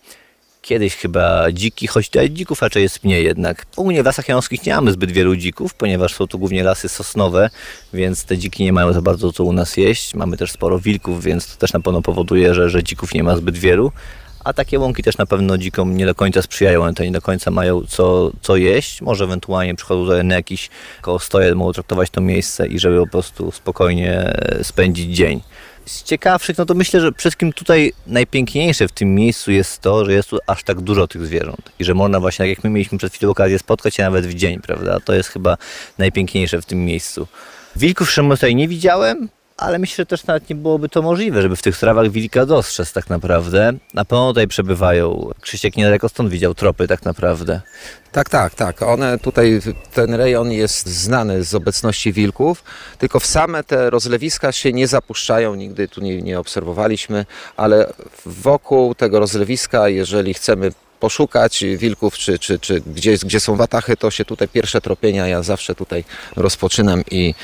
[0.65, 3.67] Kiedyś chyba dziki, choć tutaj dzików raczej jest mniej jednak.
[3.77, 7.51] Ogólnie w lasach janowskich nie mamy zbyt wielu dzików, ponieważ są tu głównie lasy sosnowe,
[7.93, 10.15] więc te dziki nie mają za bardzo co u nas jeść.
[10.15, 13.37] Mamy też sporo wilków, więc to też na pewno powoduje, że, że dzików nie ma
[13.37, 13.93] zbyt wielu.
[14.45, 17.23] A takie łąki też na pewno dzikom nie do końca sprzyjają, one to nie do
[17.23, 19.03] końca mają co, co jeść.
[19.03, 20.71] Może ewentualnie przychodzą tutaj na jakiś
[21.03, 25.41] koło stoję, mogą traktować to miejsce i żeby po prostu spokojnie spędzić dzień
[25.87, 30.05] z ciekawszych, no to myślę, że przede wszystkim tutaj najpiękniejsze w tym miejscu jest to,
[30.05, 32.71] że jest tu aż tak dużo tych zwierząt i że można właśnie, tak jak my
[32.71, 35.01] mieliśmy przed chwilą okazję spotkać się nawet w dzień, prawda?
[35.01, 35.57] To jest chyba
[35.99, 37.27] najpiękniejsze w tym miejscu.
[37.77, 41.63] Wilków tutaj nie widziałem, ale myślę, że też nawet nie byłoby to możliwe, żeby w
[41.63, 43.73] tych trawach wilka dostrzec tak naprawdę.
[43.95, 45.31] Na pewno tutaj przebywają.
[45.41, 47.61] Krzysiek niedaleko stąd widział tropy tak naprawdę.
[48.13, 48.83] Tak, tak, tak.
[48.83, 49.61] One tutaj,
[49.95, 52.65] ten rejon jest znany z obecności wilków,
[52.99, 57.27] tylko w same te rozlewiska się nie zapuszczają, nigdy tu nie, nie obserwowaliśmy,
[57.57, 57.93] ale
[58.27, 60.71] wokół tego rozlewiska, jeżeli chcemy
[61.01, 65.43] poszukać wilków, czy, czy, czy gdzie, gdzie są watachy, to się tutaj pierwsze tropienia ja
[65.43, 66.05] zawsze tutaj
[66.37, 67.35] rozpoczynam i,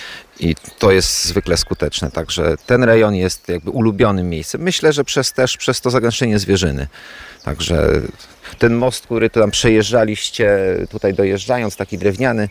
[0.41, 2.11] i to jest zwykle skuteczne.
[2.11, 4.61] Także ten rejon jest jakby ulubionym miejscem.
[4.61, 6.87] Myślę, że przez też przez to zagęszczenie zwierzyny.
[7.45, 7.89] Także
[8.59, 10.59] ten most, który tam przejeżdżaliście,
[10.91, 12.49] tutaj dojeżdżając, taki drewniany,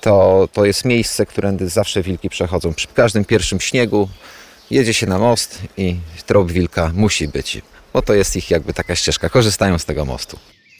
[0.00, 2.74] to, to jest miejsce, którędy zawsze wilki przechodzą.
[2.74, 4.08] Przy każdym pierwszym śniegu
[4.70, 5.96] jedzie się na most i
[6.26, 7.62] trop wilka musi być,
[7.92, 9.28] bo to jest ich jakby taka ścieżka.
[9.28, 10.38] Korzystają z tego mostu.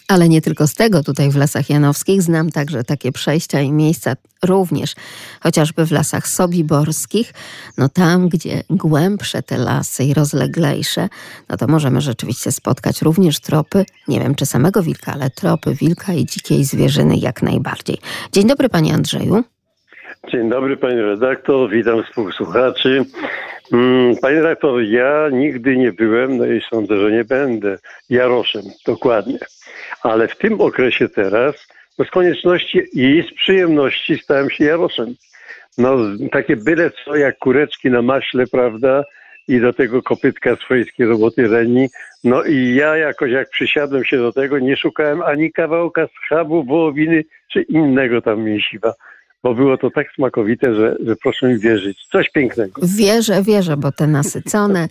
[0.08, 2.22] Ale nie tylko z tego tutaj w Lasach Janowskich.
[2.22, 4.94] Znam także takie przejścia i miejsca również,
[5.40, 7.32] chociażby w Lasach Sobiborskich.
[7.78, 11.08] No tam, gdzie głębsze te lasy i rozleglejsze,
[11.48, 16.12] no to możemy rzeczywiście spotkać również tropy, nie wiem czy samego wilka, ale tropy wilka
[16.12, 17.98] i dzikiej zwierzyny jak najbardziej.
[18.32, 19.44] Dzień dobry panie Andrzeju.
[20.32, 23.04] Dzień dobry panie redaktor, witam współsłuchaczy.
[23.72, 27.78] Mm, panie redaktor, ja nigdy nie byłem, no i sądzę, że nie będę
[28.10, 29.38] Jaroszem, dokładnie.
[30.02, 35.14] Ale w tym okresie teraz, no z konieczności i z przyjemności stałem się Jaroszem.
[35.78, 35.96] No
[36.32, 39.04] takie byle co jak kureczki na maśle, prawda?
[39.48, 41.88] I do tego kopytka swojskiej roboty Reni.
[42.24, 47.24] No i ja jakoś jak przysiadłem się do tego, nie szukałem ani kawałka schabu, wołowiny,
[47.52, 48.94] czy innego tam mięsiwa
[49.42, 52.06] bo było to tak smakowite, że, że proszę mi wierzyć.
[52.12, 52.82] Coś pięknego.
[52.84, 54.88] Wierzę, wierzę, bo te nasycone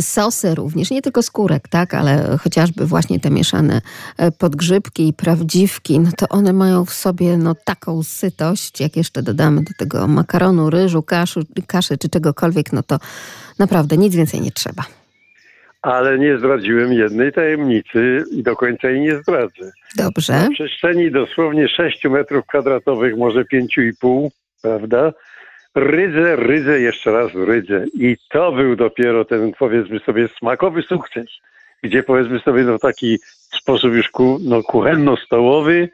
[0.00, 3.80] sosy również, nie tylko skórek, tak, ale chociażby właśnie te mieszane
[4.16, 9.22] e, podgrzybki i prawdziwki, no to one mają w sobie no, taką sytość, jak jeszcze
[9.22, 12.98] dodamy do tego makaronu, ryżu, kaszu, kaszy czy czegokolwiek, no to
[13.58, 15.01] naprawdę nic więcej nie trzeba
[15.82, 19.72] ale nie zdradziłem jednej tajemnicy i do końca jej nie zdradzę.
[19.96, 20.32] Dobrze.
[20.32, 24.28] Na przestrzeni dosłownie 6 metrów kwadratowych, może 5,5,
[24.62, 25.12] prawda?
[25.74, 27.84] Rydze, rydze, jeszcze raz rydze.
[27.94, 31.26] I to był dopiero ten, powiedzmy sobie, smakowy sukces,
[31.82, 33.18] gdzie powiedzmy sobie, no taki
[33.62, 35.88] sposób już ku, no, kuchenno-stołowy,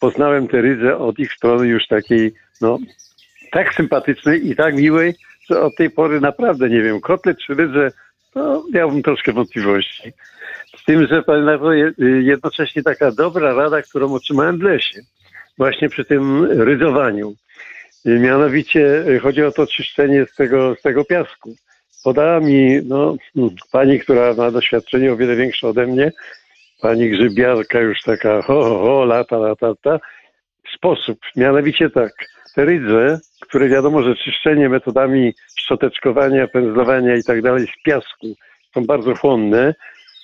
[0.00, 2.78] poznałem te rydze od ich strony już takiej, no,
[3.52, 5.14] tak sympatycznej i tak miłej,
[5.50, 7.90] że od tej pory naprawdę nie wiem, kotlet czy rydze
[8.36, 10.12] no, miałbym troszkę wątpliwości.
[10.76, 11.22] Z tym, że
[12.22, 15.00] jednocześnie taka dobra rada, którą otrzymałem w lesie,
[15.58, 17.34] właśnie przy tym rydzowaniu.
[18.04, 21.54] Mianowicie chodzi o to czyszczenie z tego, z tego piasku.
[22.04, 23.16] Podała mi no,
[23.72, 26.12] pani, która ma doświadczenie o wiele większe ode mnie,
[26.80, 30.00] pani grzybiarka już taka ho, ho, ho lata, lata, lata,
[30.74, 31.18] sposób.
[31.36, 32.12] Mianowicie tak,
[32.56, 38.26] rydze, które wiadomo, że czyszczenie metodami szczoteczkowania, pędzlowania i tak dalej z piasku
[38.74, 39.74] są bardzo chłonne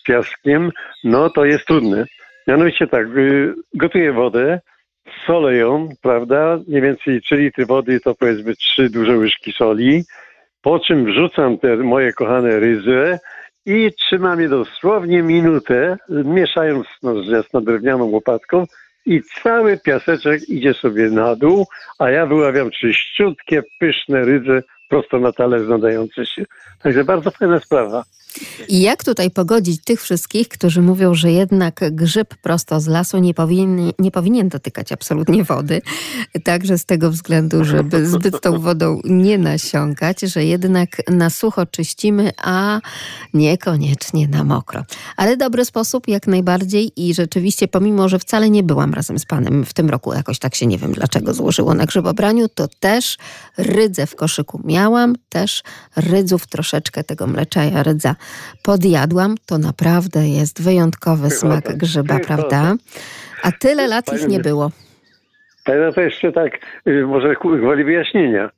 [0.07, 0.71] piaskiem,
[1.05, 2.05] no to jest trudne.
[2.47, 4.61] Mianowicie tak, y, gotuję wodę,
[5.27, 10.05] solę ją, prawda, mniej więcej 3 litry wody to powiedzmy 3 duże łyżki soli,
[10.63, 13.19] po czym wrzucam te moje kochane ryże
[13.67, 18.65] i trzymam je dosłownie minutę, mieszając no, z drewnianą łopatką
[19.07, 21.67] i cały piaseczek idzie sobie na dół,
[21.99, 26.45] a ja wyławiam czyściutkie, pyszne rydze prosto na talerz nadające się.
[26.83, 28.05] Także bardzo fajna sprawa.
[28.69, 33.35] I jak tutaj pogodzić tych wszystkich, którzy mówią, że jednak grzyb prosto z lasu nie
[33.35, 35.83] powinien, nie powinien dotykać absolutnie wody,
[36.45, 42.31] także z tego względu, żeby zbyt tą wodą nie nasiąkać, że jednak na sucho czyścimy,
[42.43, 42.81] a
[43.35, 44.85] niekoniecznie na mokro.
[45.17, 49.65] Ale dobry sposób jak najbardziej i rzeczywiście, pomimo, że wcale nie byłam razem z panem
[49.65, 53.19] w tym roku, jakoś tak się nie wiem dlaczego złożyło na grzybobraniu, to też
[53.59, 55.63] rydzę w koszyku miałam, też
[55.97, 58.17] rydzów troszeczkę tego mleczaja rydza
[58.63, 62.75] podjadłam, to naprawdę jest wyjątkowy smak grzyba, prawda?
[63.43, 64.71] A tyle lat ich nie było.
[65.65, 68.51] Ale to jeszcze tak, y, może gwoli wyjaśnienia.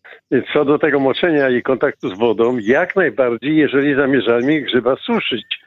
[0.52, 5.60] Co do tego moczenia i kontaktu z wodą, jak najbardziej, jeżeli zamierzamy grzyba suszyć,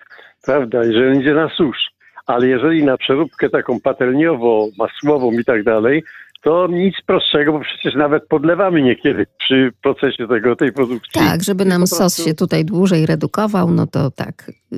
[0.45, 1.91] prawda, jeżeli idzie na susz.
[2.26, 6.04] Ale jeżeli na przeróbkę taką patelniową, masłową i tak dalej,
[6.43, 11.21] to nic prostszego, bo przecież nawet podlewamy niekiedy przy procesie tego, tej produkcji.
[11.21, 11.95] Tak, żeby nam prostu...
[11.95, 14.77] sos się tutaj dłużej redukował, no to tak, y,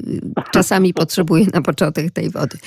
[0.52, 2.58] czasami potrzebuje na początek tej wody.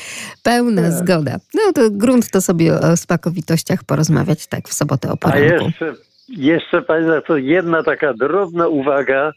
[0.43, 0.93] Pełna tak.
[0.93, 1.37] zgoda.
[1.55, 5.65] No to grunt to sobie o smakowitościach porozmawiać tak w sobotę o poranku.
[5.65, 5.95] A jeszcze,
[6.29, 9.33] jeszcze Pani to jedna taka drobna uwaga,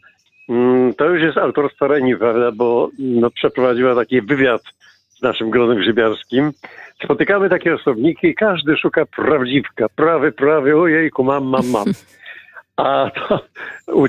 [0.48, 4.62] mm, to już jest autorstwo Reni, prawda, bo no, przeprowadziła taki wywiad
[5.18, 6.52] z naszym gronem grzybiarskim.
[7.04, 11.84] Spotykamy takie osobniki, każdy szuka prawdziwka, prawy, prawy, ojejku, mam, mam, mam.
[12.76, 13.40] A to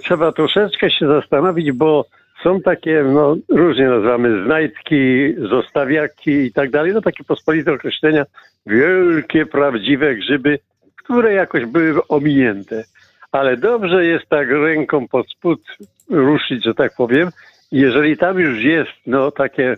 [0.04, 2.06] trzeba troszeczkę się zastanowić, bo
[2.44, 8.26] są takie, no różnie nazywamy, znajdki, zostawiaki i tak dalej, no takie pospolite określenia,
[8.66, 10.60] wielkie, prawdziwe grzyby,
[11.04, 12.84] które jakoś były ominięte.
[13.32, 15.62] Ale dobrze jest tak ręką pod spód
[16.10, 17.30] ruszyć, że tak powiem,
[17.72, 19.78] jeżeli tam już jest, no takie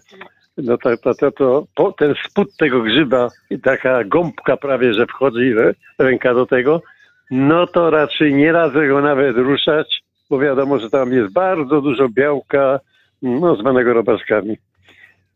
[0.63, 5.05] no to, to, to, to po, ten spód tego grzyba i taka gąbka prawie, że
[5.07, 5.53] wchodzi
[5.99, 6.81] ręka do tego,
[7.31, 12.09] no to raczej nie radzę go nawet ruszać, bo wiadomo, że tam jest bardzo dużo
[12.09, 12.79] białka,
[13.21, 14.57] no zwanego robaczkami.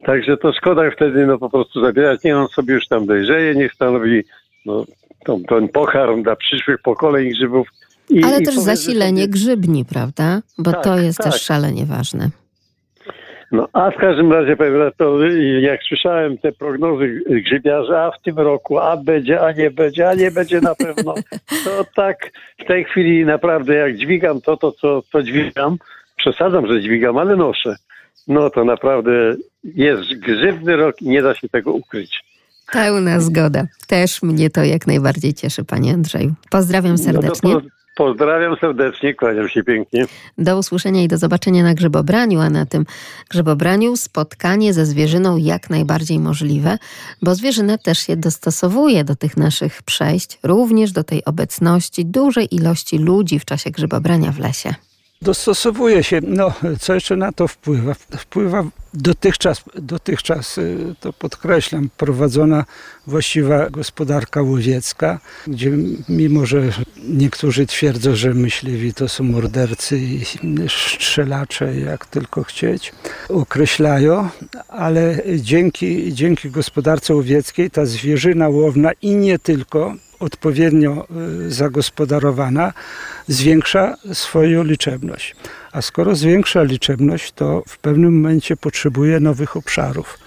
[0.06, 3.74] Także to szkoda wtedy no po prostu zabierać, nie on sobie już tam dojrzeje, niech
[3.74, 4.22] stanowi
[4.66, 4.86] no,
[5.26, 7.68] tą, ten pokarm dla przyszłych pokoleń grzybów.
[8.10, 9.34] I, Ale i też zasilenie sobie...
[9.34, 10.42] grzybni, prawda?
[10.58, 11.32] Bo tak, to jest tak.
[11.32, 12.30] też szalenie ważne.
[13.54, 14.56] No, a w każdym razie,
[14.98, 15.26] to
[15.60, 20.14] jak słyszałem te prognozy grzybiarza, a w tym roku, a będzie, a nie będzie, a
[20.14, 21.14] nie będzie na pewno,
[21.66, 25.78] to tak w tej chwili naprawdę jak dźwigam to, to co, co dźwigam,
[26.18, 27.76] przesadzam, że dźwigam, ale noszę,
[28.28, 29.12] no to naprawdę
[29.64, 32.24] jest grzybny rok i nie da się tego ukryć.
[32.72, 33.66] Pełna zgoda.
[33.88, 36.34] Też mnie to jak najbardziej cieszy, panie Andrzeju.
[36.50, 37.54] Pozdrawiam serdecznie.
[37.54, 37.62] No
[37.96, 40.06] Pozdrawiam serdecznie, kłaniam się pięknie.
[40.38, 42.86] Do usłyszenia i do zobaczenia na grzybobraniu, a na tym
[43.30, 46.78] grzybobraniu spotkanie ze zwierzyną jak najbardziej możliwe,
[47.22, 52.98] bo zwierzyna też się dostosowuje do tych naszych przejść, również do tej obecności dużej ilości
[52.98, 54.74] ludzi w czasie grzybobrania w lesie.
[55.24, 56.20] Dostosowuje się.
[56.28, 57.94] No, co jeszcze na to wpływa?
[58.18, 58.64] Wpływa
[58.94, 62.66] dotychczas, dotychczas y, to podkreślam, prowadzona
[63.08, 65.72] właściwa gospodarka łowiecka, gdzie
[66.10, 66.62] mimo, że
[67.10, 70.22] niektórzy twierdzą, że myśliwi to są mordercy i
[70.70, 72.92] strzelacze, jak tylko chcieć,
[73.30, 74.30] określają,
[74.68, 81.08] ale dzięki, dzięki gospodarce łowieckiej ta zwierzyna łowna i nie tylko odpowiednio
[81.46, 82.74] y, zagospodarowana,
[83.28, 85.36] zwiększa swoją liczebność.
[85.72, 90.18] A skoro zwiększa liczebność, to w pewnym momencie potrzebuje nowych obszarów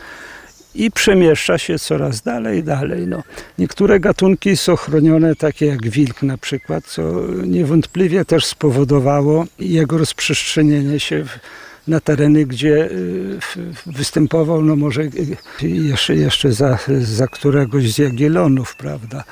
[0.76, 3.06] i przemieszcza się coraz dalej, dalej.
[3.06, 3.22] No.
[3.58, 7.02] Niektóre gatunki są chronione, takie jak wilk na przykład, co
[7.44, 11.38] niewątpliwie też spowodowało jego rozprzestrzenienie się w,
[11.88, 13.38] na tereny, gdzie y,
[13.86, 15.02] występował, no może
[15.62, 19.24] jeszcze, jeszcze za, za któregoś z Jagiellonów, prawda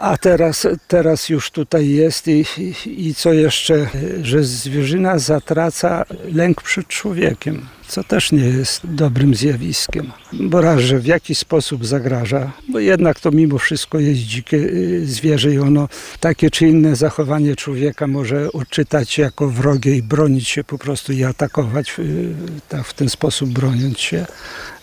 [0.00, 2.44] a teraz, teraz już tutaj jest i,
[2.86, 3.88] i, i, co jeszcze,
[4.22, 10.98] że zwierzyna zatraca lęk przed człowiekiem, co też nie jest dobrym zjawiskiem, bo raz, że
[10.98, 15.88] w jakiś sposób zagraża, bo jednak to mimo wszystko jest dzikie y, zwierzę i ono
[16.20, 21.24] takie czy inne zachowanie człowieka może odczytać jako wrogie i bronić się po prostu i
[21.24, 22.34] atakować y,
[22.68, 24.26] tak, w ten sposób broniąc się.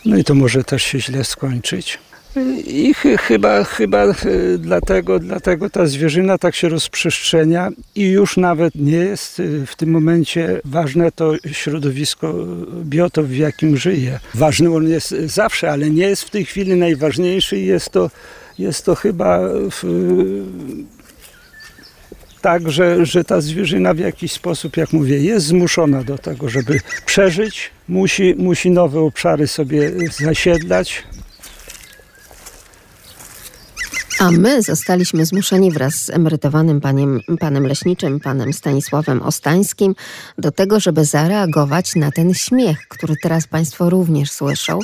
[0.05, 1.99] No i to może też się źle skończyć.
[2.67, 4.13] I chyba, chyba e,
[4.57, 9.91] dlatego, dlatego ta zwierzyna tak się rozprzestrzenia i już nawet nie jest e, w tym
[9.91, 12.33] momencie ważne to środowisko,
[12.83, 14.19] biotop, w jakim żyje.
[14.33, 18.09] Ważny on jest zawsze, ale nie jest w tej chwili najważniejszy i jest to,
[18.59, 19.39] jest to chyba
[19.71, 19.83] w,
[22.41, 26.79] tak, że, że ta zwierzyna w jakiś sposób, jak mówię, jest zmuszona do tego, żeby
[27.05, 31.03] przeżyć, musi, musi nowe obszary sobie zasiedlać,
[34.19, 39.95] A my zostaliśmy zmuszeni wraz z emerytowanym paniem, panem leśniczym, panem Stanisławem Ostańskim,
[40.37, 44.79] do tego, żeby zareagować na ten śmiech, który teraz Państwo również słyszą.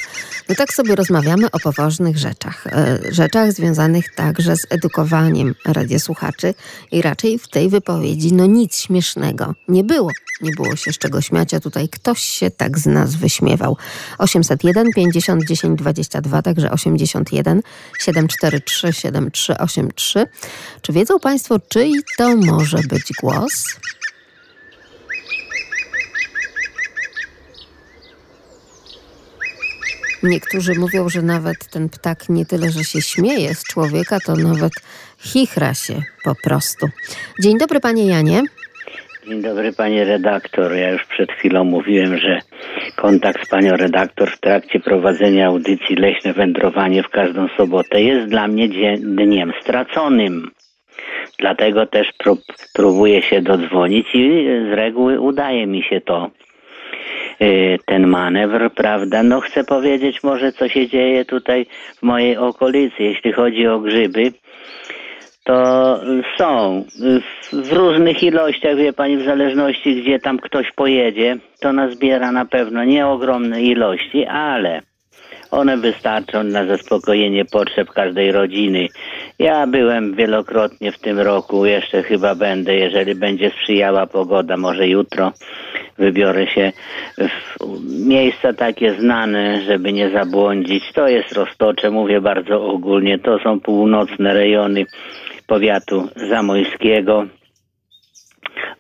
[0.50, 2.68] No tak sobie rozmawiamy o poważnych rzeczach.
[2.68, 6.54] E, rzeczach związanych także z edukowaniem radiosłuchaczy
[6.92, 10.10] i raczej w tej wypowiedzi no nic śmiesznego nie było.
[10.44, 13.78] Nie było się z czego śmiać, a tutaj ktoś się tak z nas wyśmiewał.
[14.18, 17.62] 801 50 10 22, także 81
[18.00, 20.26] 743 7383.
[20.82, 23.66] Czy wiedzą Państwo, czyj to może być głos?
[30.24, 34.74] Niektórzy mówią, że nawet ten ptak nie tyle, że się śmieje z człowieka, to nawet
[35.20, 36.90] chichra się po prostu.
[37.40, 38.42] Dzień dobry, panie Janie.
[39.28, 40.76] Dzień dobry panie redaktor.
[40.76, 42.40] Ja już przed chwilą mówiłem, że
[42.96, 48.48] kontakt z panią redaktor w trakcie prowadzenia audycji Leśne Wędrowanie w każdą sobotę jest dla
[48.48, 48.70] mnie
[49.00, 50.52] dniem straconym.
[51.40, 52.40] Dlatego też prób,
[52.74, 56.32] próbuję się dodzwonić i z reguły udaje mi się to
[57.42, 59.24] y, ten manewr, prawda?
[59.24, 61.66] No chcę powiedzieć może, co się dzieje tutaj
[62.00, 64.34] w mojej okolicy, jeśli chodzi o grzyby
[65.44, 66.00] to
[66.38, 66.84] są
[67.54, 72.84] w różnych ilościach, wie pani, w zależności gdzie tam ktoś pojedzie, to nazbiera na pewno
[72.84, 74.82] nie ogromne ilości, ale
[75.52, 78.88] one wystarczą na zaspokojenie potrzeb każdej rodziny.
[79.40, 85.32] Ja byłem wielokrotnie w tym roku, jeszcze chyba będę, jeżeli będzie sprzyjała pogoda, może jutro
[85.98, 86.72] wybiorę się
[87.18, 90.84] w miejsca takie znane, żeby nie zabłądzić.
[90.94, 94.86] To jest Roztocze, mówię bardzo ogólnie, to są północne rejony
[95.54, 97.26] powiatu zamojskiego.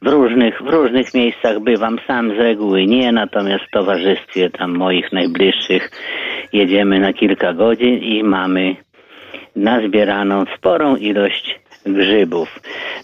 [0.01, 5.11] W różnych, w różnych miejscach bywam sam z reguły nie, natomiast w towarzystwie tam moich
[5.11, 5.91] najbliższych
[6.53, 8.75] jedziemy na kilka godzin i mamy
[9.55, 12.59] nazbieraną sporą ilość grzybów.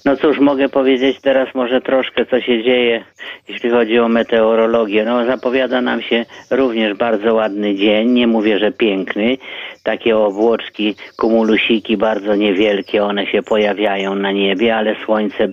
[0.05, 3.03] No cóż, mogę powiedzieć teraz może troszkę, co się dzieje,
[3.47, 5.05] jeśli chodzi o meteorologię.
[5.05, 9.37] No zapowiada nam się również bardzo ładny dzień, nie mówię, że piękny.
[9.83, 15.47] Takie obłoczki, kumulusiki bardzo niewielkie, one się pojawiają na niebie, ale słońce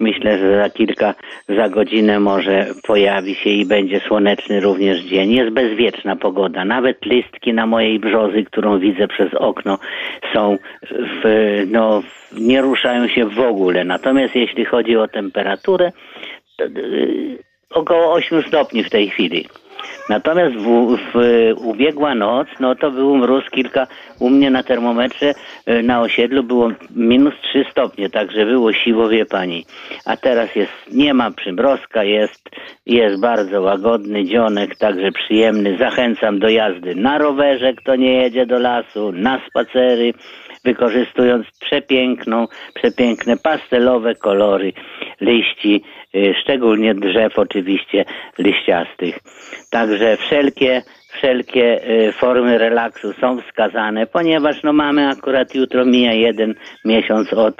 [0.00, 1.14] Myślę, że za kilka,
[1.48, 5.32] za godzinę może pojawi się i będzie słoneczny również dzień.
[5.32, 6.64] Jest bezwieczna pogoda.
[6.64, 9.78] Nawet listki na mojej brzozy, którą widzę przez okno,
[10.32, 10.58] są
[10.90, 11.24] w,
[11.70, 13.84] no, nie ruszają się w ogóle.
[13.84, 15.92] Natomiast jeśli chodzi o temperaturę,
[16.56, 17.38] to, yy,
[17.70, 19.46] około 8 stopni w tej chwili.
[20.08, 21.18] Natomiast w, w,
[21.56, 23.86] ubiegła noc, no to był mróz kilka,
[24.20, 25.34] u mnie na termometrze
[25.66, 29.64] e, na osiedlu było minus 3 stopnie, także było siło, wie pani.
[30.04, 32.50] A teraz jest, nie ma przymrozka, jest,
[32.86, 35.76] jest bardzo łagodny dzionek, także przyjemny.
[35.78, 40.12] Zachęcam do jazdy na rowerze, kto nie jedzie do lasu, na spacery,
[40.64, 44.72] wykorzystując przepiękną, przepiękne pastelowe kolory
[45.20, 45.82] liści,
[46.14, 48.04] y, szczególnie drzew oczywiście
[48.38, 49.18] liściastych.
[49.70, 50.82] Także wszelkie
[51.12, 56.54] wszelkie y, formy relaksu są wskazane, ponieważ no mamy akurat jutro mija jeden
[56.84, 57.54] miesiąc od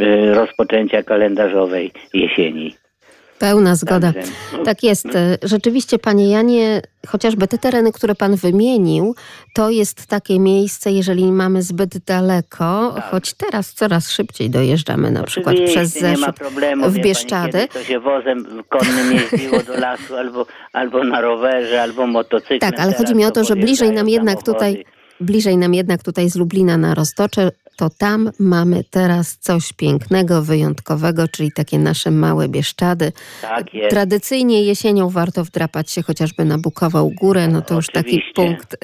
[0.00, 2.74] y, rozpoczęcia kalendarzowej jesieni.
[3.38, 4.12] Pełna zgoda.
[4.64, 5.06] Tak jest.
[5.42, 9.14] Rzeczywiście, panie Janie, chociażby te tereny, które pan wymienił,
[9.54, 13.10] to jest takie miejsce, jeżeli mamy zbyt daleko, tak.
[13.10, 17.52] choć teraz coraz szybciej dojeżdżamy na Oczywiście, przykład przez problemu, w Bieszczady.
[17.58, 22.60] Pani, to się wozem konnym jeździło do lasu albo, albo na rowerze, albo motocyklem.
[22.60, 24.84] Tak, ale chodzi mi o to, że bliżej nam jednak tutaj
[25.20, 31.28] bliżej nam jednak tutaj z Lublina na Roztocze to tam mamy teraz coś pięknego, wyjątkowego,
[31.28, 33.12] czyli takie nasze małe Bieszczady.
[33.42, 33.90] Tak jest.
[33.90, 38.76] Tradycyjnie jesienią warto wdrapać się chociażby na Bukową Górę, no to już taki punkt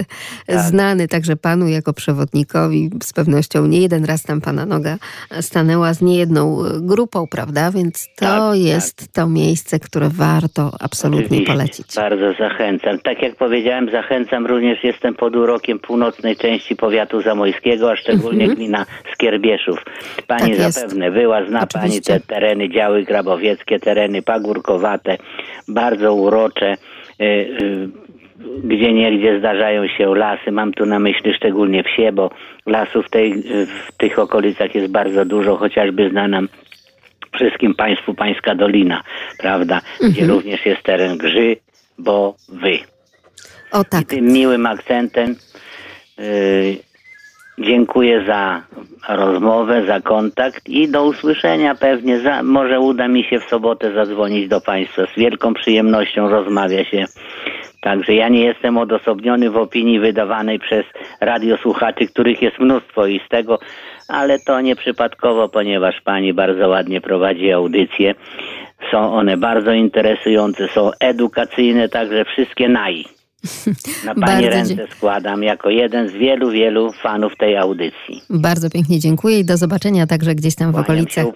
[0.47, 0.61] tak.
[0.61, 2.91] znany także panu jako przewodnikowi.
[3.03, 4.97] Z pewnością nie jeden raz tam pana noga
[5.41, 7.71] stanęła z niejedną grupą, prawda?
[7.71, 9.09] Więc to tak, jest tak.
[9.09, 11.53] to miejsce, które warto absolutnie Oczywiście.
[11.53, 11.95] polecić.
[11.97, 12.99] Bardzo zachęcam.
[12.99, 18.57] Tak jak powiedziałem, zachęcam również, jestem pod urokiem północnej części powiatu zamojskiego, a szczególnie mhm.
[18.57, 18.82] gmina
[19.15, 19.85] Skierbieszów.
[20.27, 22.13] Pani tak zapewne była, zna Oczywiście.
[22.13, 25.19] Pani te tereny, działy grabowieckie, tereny pagórkowate,
[25.69, 26.77] bardzo urocze.
[27.21, 27.89] Y, y,
[28.65, 32.31] gdzie niegdzie zdarzają się lasy, mam tu na myśli szczególnie wsie, bo
[32.67, 36.49] lasów tej, w tych okolicach jest bardzo dużo, chociażby zna nam
[37.35, 39.03] wszystkim Państwu Pańska Dolina,
[39.39, 40.13] prawda, mhm.
[40.13, 41.57] gdzie również jest teren Grzy,
[41.99, 42.79] bo wy.
[43.73, 44.03] O tak.
[44.03, 45.37] I tym miłym akcentem
[46.19, 46.77] yy,
[47.59, 48.63] Dziękuję za
[49.09, 52.21] rozmowę, za kontakt i do usłyszenia pewnie.
[52.21, 55.07] Za, może uda mi się w sobotę zadzwonić do Państwa.
[55.07, 57.05] Z wielką przyjemnością rozmawia się.
[57.81, 60.85] Także ja nie jestem odosobniony w opinii wydawanej przez
[61.21, 63.59] radiosłuchaczy, których jest mnóstwo i z tego,
[64.09, 68.15] ale to nieprzypadkowo, ponieważ Pani bardzo ładnie prowadzi audycje.
[68.91, 73.05] Są one bardzo interesujące, są edukacyjne, także wszystkie naj.
[74.05, 78.23] Na Pani ręce składam jako jeden z wielu, wielu fanów tej audycji.
[78.31, 81.27] Bardzo pięknie dziękuję i do zobaczenia także gdzieś tam w okolicach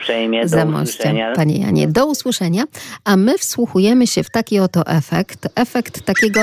[0.45, 1.13] Zamościa.
[1.35, 2.65] Panie Janie, do usłyszenia.
[3.05, 5.49] A my wsłuchujemy się w taki oto efekt.
[5.55, 6.41] Efekt takiego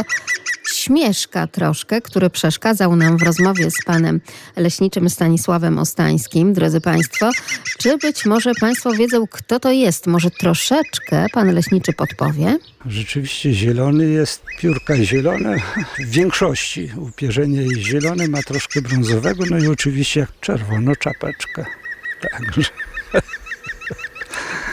[0.83, 4.21] śmieszka troszkę, który przeszkadzał nam w rozmowie z panem
[4.55, 6.53] leśniczym Stanisławem Ostańskim.
[6.53, 7.29] Drodzy Państwo,
[7.77, 10.07] czy być może Państwo wiedzą, kto to jest?
[10.07, 12.57] Może troszeczkę pan leśniczy podpowie?
[12.85, 15.55] Rzeczywiście zielony jest, piórka zielone
[15.99, 16.91] w większości.
[16.97, 21.65] Upierzenie jest zielone, ma troszkę brązowego, no i oczywiście jak czerwono czapeczkę.
[22.21, 22.69] Także...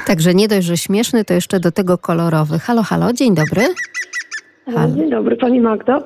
[0.07, 2.59] Także nie dość, że śmieszny, to jeszcze do tego kolorowy.
[2.59, 3.75] Halo, halo, dzień dobry.
[4.67, 4.95] Halo.
[4.97, 6.03] Dzień dobry, pani Magdo.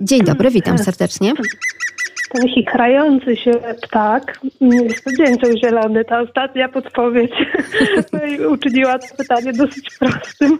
[0.00, 1.32] Dzień dobry, witam serdecznie.
[2.42, 3.50] Taki krający się
[3.82, 6.04] ptak, jest to dzięcioł zielony.
[6.04, 7.32] Ta ostatnia podpowiedź
[8.54, 10.58] uczyniła to pytanie dosyć prostym.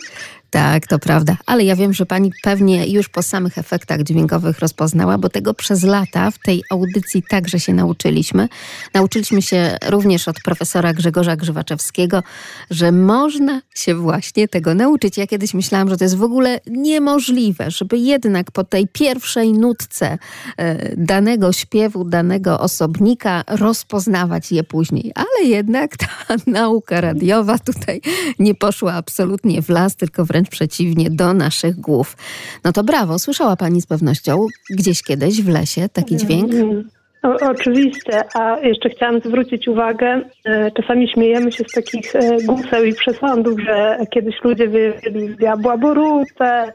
[0.50, 1.36] Tak, to prawda.
[1.46, 5.82] Ale ja wiem, że pani pewnie już po samych efektach dźwiękowych rozpoznała, bo tego przez
[5.82, 8.48] lata w tej audycji także się nauczyliśmy.
[8.94, 12.22] Nauczyliśmy się również od profesora Grzegorza Grzywaczewskiego,
[12.70, 15.16] że można się właśnie tego nauczyć.
[15.18, 20.18] Ja kiedyś myślałam, że to jest w ogóle niemożliwe, żeby jednak po tej pierwszej nutce
[20.56, 25.12] e, danego śpiewu, danego osobnika rozpoznawać je później.
[25.14, 26.06] Ale jednak ta
[26.46, 28.00] nauka radiowa tutaj
[28.38, 32.16] nie poszła absolutnie w las, tylko wręcz wręcz przeciwnie, do naszych głów.
[32.64, 36.52] No to brawo, słyszała Pani z pewnością gdzieś kiedyś w lesie taki dźwięk?
[37.22, 42.84] O, oczywiście, a jeszcze chciałam zwrócić uwagę, e, czasami śmiejemy się z takich e, guseł
[42.84, 46.72] i przesądów, że kiedyś ludzie wyjedli z diabła borutę,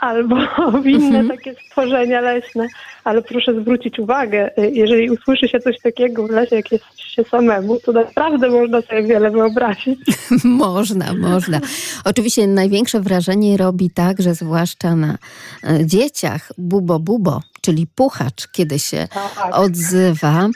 [0.00, 0.36] albo
[0.82, 2.68] w inne takie stworzenia leśne.
[3.04, 6.84] Ale proszę zwrócić uwagę, y, jeżeli usłyszy się coś takiego w lesie, jak jest
[7.18, 10.00] się samemu, to naprawdę można sobie wiele wyobrazić.
[10.44, 11.60] można, można.
[12.04, 15.18] Oczywiście największe wrażenie robi także, zwłaszcza na
[15.64, 19.08] e, dzieciach, bubo bubo, czyli puchacz, kiedy się
[19.52, 20.48] odzywa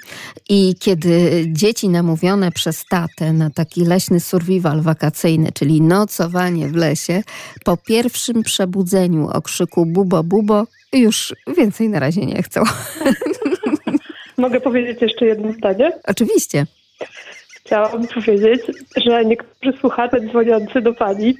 [0.49, 7.23] i kiedy dzieci namówione przez tatę na taki leśny survival wakacyjny, czyli nocowanie w lesie,
[7.65, 12.63] po pierwszym przebudzeniu okrzyku bubo bubo już więcej na razie nie chcą.
[14.39, 15.93] Mogę powiedzieć jeszcze jedno zdanie?
[16.05, 16.67] Oczywiście.
[17.67, 18.61] Chciałam powiedzieć,
[18.97, 21.37] że niektórzy słuchacze dzwoniący do pani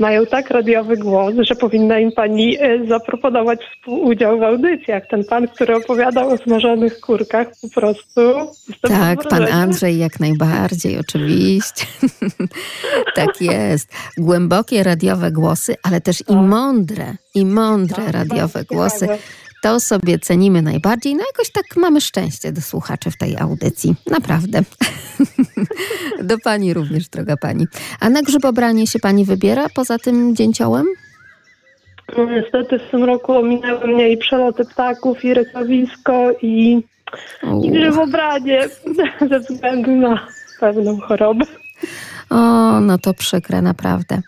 [0.00, 5.02] mają tak radiowy głos, że powinna im pani e, zaproponować współudział w audycjach.
[5.10, 8.20] Ten pan, który opowiadał o smażonych kurkach, po prostu.
[8.80, 9.46] Tak, pan.
[9.52, 11.86] Andrzej jak najbardziej, oczywiście.
[13.16, 13.88] tak jest.
[14.18, 19.08] Głębokie radiowe głosy, ale też i mądre, i mądre radiowe głosy.
[19.64, 21.14] To sobie cenimy najbardziej.
[21.14, 23.94] No jakoś tak mamy szczęście do słuchaczy w tej audycji.
[24.10, 24.60] Naprawdę.
[26.30, 27.66] do pani również, droga pani.
[28.00, 30.86] A na grzybobranie się pani wybiera poza tym dzięciołem?
[32.18, 36.82] No niestety w tym roku ominęły mnie i przeloty ptaków, i rysowisko, i,
[37.62, 38.68] i grzybobranie
[39.30, 40.26] ze względu na
[40.60, 41.44] pewną chorobę.
[42.30, 44.22] O, no to przykre, naprawdę.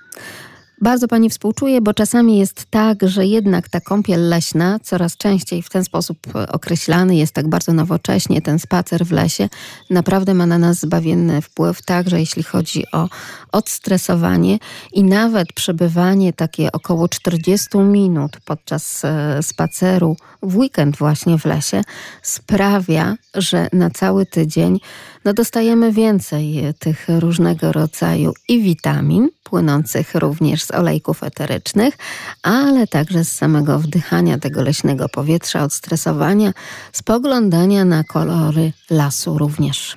[0.81, 5.71] Bardzo pani współczuję, bo czasami jest tak, że jednak ta kąpiel leśna, coraz częściej w
[5.71, 6.19] ten sposób
[6.49, 9.49] określany jest tak bardzo nowocześnie, ten spacer w lesie,
[9.91, 13.09] naprawdę ma na nas zbawienny wpływ, także jeśli chodzi o
[13.53, 14.59] odstresowanie
[14.93, 21.83] i nawet przebywanie takie około 40 minut podczas e, spaceru w weekend właśnie w lesie
[22.23, 24.81] sprawia, że na cały tydzień
[25.27, 31.99] no, dostajemy więcej e, tych różnego rodzaju i witamin, płynących również z olejków eterycznych,
[32.43, 36.53] ale także z samego wdychania tego leśnego powietrza, odstresowania,
[36.93, 39.97] spoglądania na kolory lasu również.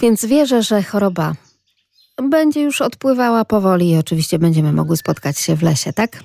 [0.00, 1.34] Więc wierzę, że choroba
[2.22, 6.22] będzie już odpływała powoli i oczywiście będziemy mogły spotkać się w lesie, tak?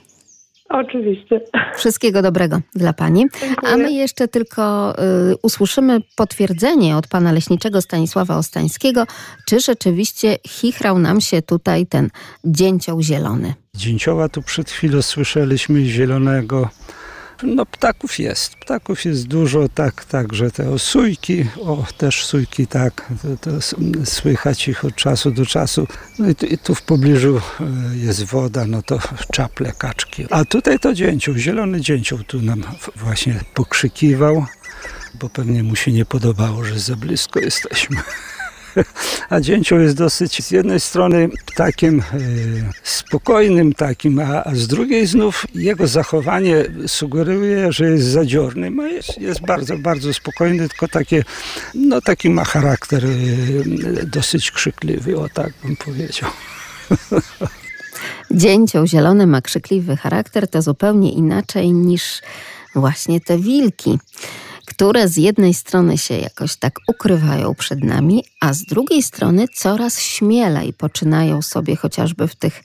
[0.70, 1.42] Oczywiście.
[1.76, 3.26] Wszystkiego dobrego dla Pani.
[3.74, 4.94] A my jeszcze tylko
[5.32, 9.04] y, usłyszymy potwierdzenie od Pana Leśniczego Stanisława Ostańskiego,
[9.46, 12.10] czy rzeczywiście chichrał nam się tutaj ten
[12.46, 13.54] dzięcioł zielony.
[13.76, 16.70] Dzięcioła tu przed chwilą słyszeliśmy zielonego.
[17.44, 23.52] No ptaków jest, ptaków jest dużo, tak, także te osójki, o też sójki, tak, to,
[23.52, 23.62] to
[24.06, 25.88] słychać ich od czasu do czasu.
[26.20, 29.00] No i tu, i tu w pobliżu e, jest woda, no to
[29.32, 30.26] czaple, kaczki.
[30.30, 32.64] A tutaj to dzięcioł, zielony dzięcioł tu nam
[32.96, 34.46] właśnie pokrzykiwał,
[35.14, 37.98] bo pewnie mu się nie podobało, że za blisko jesteśmy.
[39.30, 42.04] A dzięcioł jest dosyć z jednej strony ptakiem e,
[42.84, 46.56] spokojnym takim, a, z drugiej znów jego zachowanie
[46.88, 51.24] sugeruje, że jest zadziornym, a jest, jest bardzo, bardzo spokojny, tylko takie,
[51.76, 53.10] no taki ma charakter e,
[54.06, 56.30] dosyć krzykliwy, o tak bym powiedział.
[58.32, 62.22] Dzięcioł zielony ma krzykliwy charakter, to zupełnie inaczej niż
[62.76, 64.00] właśnie te wilki,
[64.66, 70.00] które z jednej strony się jakoś tak ukrywają przed nami, a z drugiej strony coraz
[70.00, 72.64] śmielej poczynają sobie chociażby w tych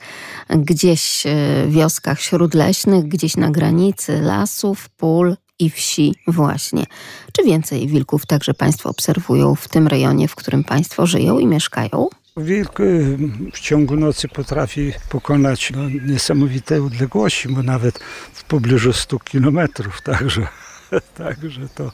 [0.49, 6.85] gdzieś e, wioskach śródleśnych, gdzieś na granicy lasów, pól i wsi właśnie.
[7.31, 12.07] Czy więcej wilków także Państwo obserwują w tym rejonie, w którym Państwo żyją i mieszkają?
[12.37, 13.17] Wilk y,
[13.53, 17.99] w ciągu nocy potrafi pokonać no, niesamowite odległości, bo nawet
[18.33, 20.47] w pobliżu 100 kilometrów, także,
[21.17, 21.91] także to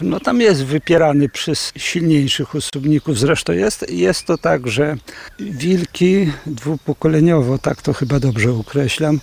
[0.00, 3.18] no tam jest wypierany przez silniejszych osobników.
[3.18, 4.96] Zresztą jest, jest to tak, że
[5.40, 9.20] wilki dwupokoleniowo, tak to chyba dobrze określam,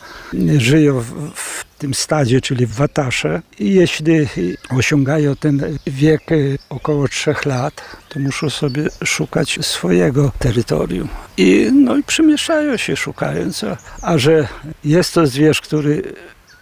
[0.57, 4.27] żyją w, w tym stadzie, czyli w watasze i jeśli
[4.69, 6.29] osiągają ten wiek
[6.69, 11.09] około trzech lat, to muszą sobie szukać swojego terytorium.
[11.37, 14.47] I, no i przemieszają się szukając, a, a że
[14.83, 16.13] jest to zwierz, który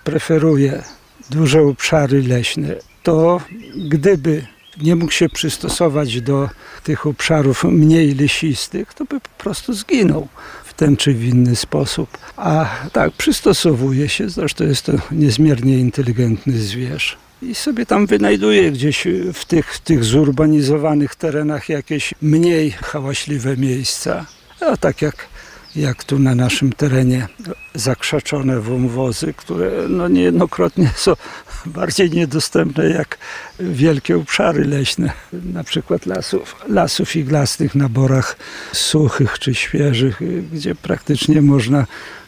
[0.03, 0.83] preferuje
[1.29, 3.41] duże obszary leśne, to
[3.75, 4.45] gdyby
[4.81, 6.49] nie mógł się przystosować do
[6.83, 10.27] tych obszarów mniej lesistych, to by po prostu zginął
[10.65, 12.17] w ten czy w inny sposób.
[12.37, 17.17] A tak, przystosowuje się, zresztą jest to niezmiernie inteligentny zwierz.
[17.41, 24.25] I sobie tam wynajduje gdzieś w tych, w tych zurbanizowanych terenach jakieś mniej hałaśliwe miejsca.
[24.61, 25.27] A tak jak,
[25.75, 27.27] jak tu na naszym terenie
[27.75, 31.13] zakrzaczone wąwozy, które no niejednokrotnie są
[31.65, 33.17] bardziej niedostępne jak
[33.59, 38.35] wielkie obszary leśne, na przykład lasów, lasów iglastych na borach
[38.73, 40.19] suchych czy świeżych,
[40.53, 41.85] gdzie praktycznie można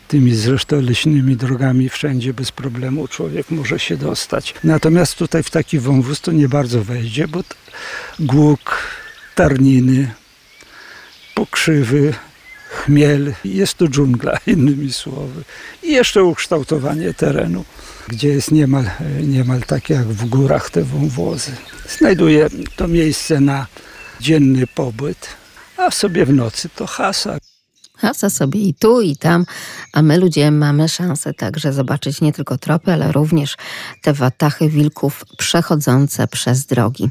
[0.08, 4.54] tymi zresztą leśnymi drogami wszędzie bez problemu człowiek może się dostać.
[4.64, 7.44] Natomiast tutaj w taki wąwóz to nie bardzo wejdzie, bo
[8.20, 8.78] głuk,
[9.36, 10.12] tarniny,
[11.36, 12.14] pokrzywy,
[12.74, 13.34] chmiel.
[13.45, 15.43] Jest to dżungla, innymi słowy.
[15.84, 17.65] I jeszcze ukształtowanie terenu,
[18.07, 18.86] gdzie jest niemal,
[19.21, 21.51] niemal tak jak w górach te wąwozy.
[21.97, 23.67] Znajduje to miejsce na
[24.19, 25.28] dzienny pobyt,
[25.78, 27.38] a sobie w nocy to hasa.
[28.04, 29.45] Hasa sobie i tu, i tam,
[29.93, 33.58] a my ludzie mamy szansę także zobaczyć nie tylko tropy, ale również
[34.01, 37.10] te watachy wilków przechodzące przez drogi.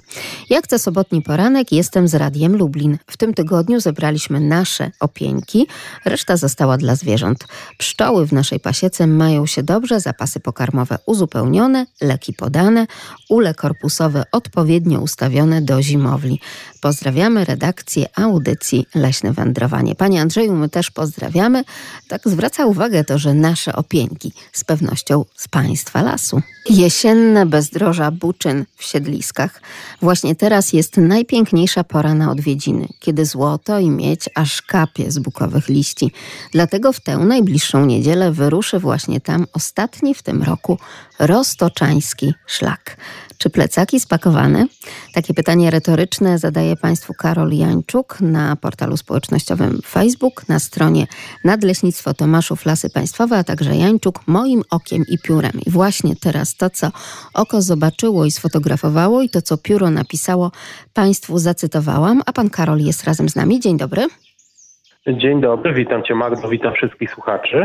[0.51, 2.99] Jak co sobotni poranek jestem z Radiem Lublin.
[3.07, 5.66] W tym tygodniu zebraliśmy nasze opieńki,
[6.05, 7.45] reszta została dla zwierząt.
[7.78, 12.86] Pszczoły w naszej pasiece mają się dobrze, zapasy pokarmowe uzupełnione, leki podane,
[13.28, 16.40] ule korpusowe odpowiednio ustawione do zimowli.
[16.83, 19.95] Pozdrawiamy redakcję audycji Leśne Wędrowanie.
[19.95, 21.64] Panie Andrzeju, my też pozdrawiamy.
[22.09, 26.43] Tak zwraca uwagę to, że nasze opieńki z pewnością z Państwa lasu.
[26.70, 29.60] Jesienne bezdroża buczyn w siedliskach.
[30.02, 35.68] Właśnie teraz jest najpiękniejsza pora na odwiedziny, kiedy złoto i miedź aż kapie z bukowych
[35.68, 36.12] liści.
[36.52, 40.78] Dlatego w tę najbliższą niedzielę wyruszy właśnie tam ostatni w tym roku
[41.18, 42.96] roztoczański szlak.
[43.42, 44.66] Czy plecaki spakowane?
[45.14, 51.06] Takie pytanie retoryczne zadaje Państwu Karol Jańczuk na portalu społecznościowym Facebook, na stronie
[51.44, 55.52] Nadleśnictwo Tomaszów Lasy Państwowe, a także Jańczuk moim okiem i piórem.
[55.66, 56.90] I właśnie teraz to, co
[57.34, 60.50] oko zobaczyło i sfotografowało i to, co pióro napisało,
[60.94, 63.61] Państwu zacytowałam, a Pan Karol jest razem z nami.
[63.61, 64.09] Dzień dobry.
[65.07, 67.64] Dzień dobry, witam Cię Magdo, witam wszystkich słuchaczy.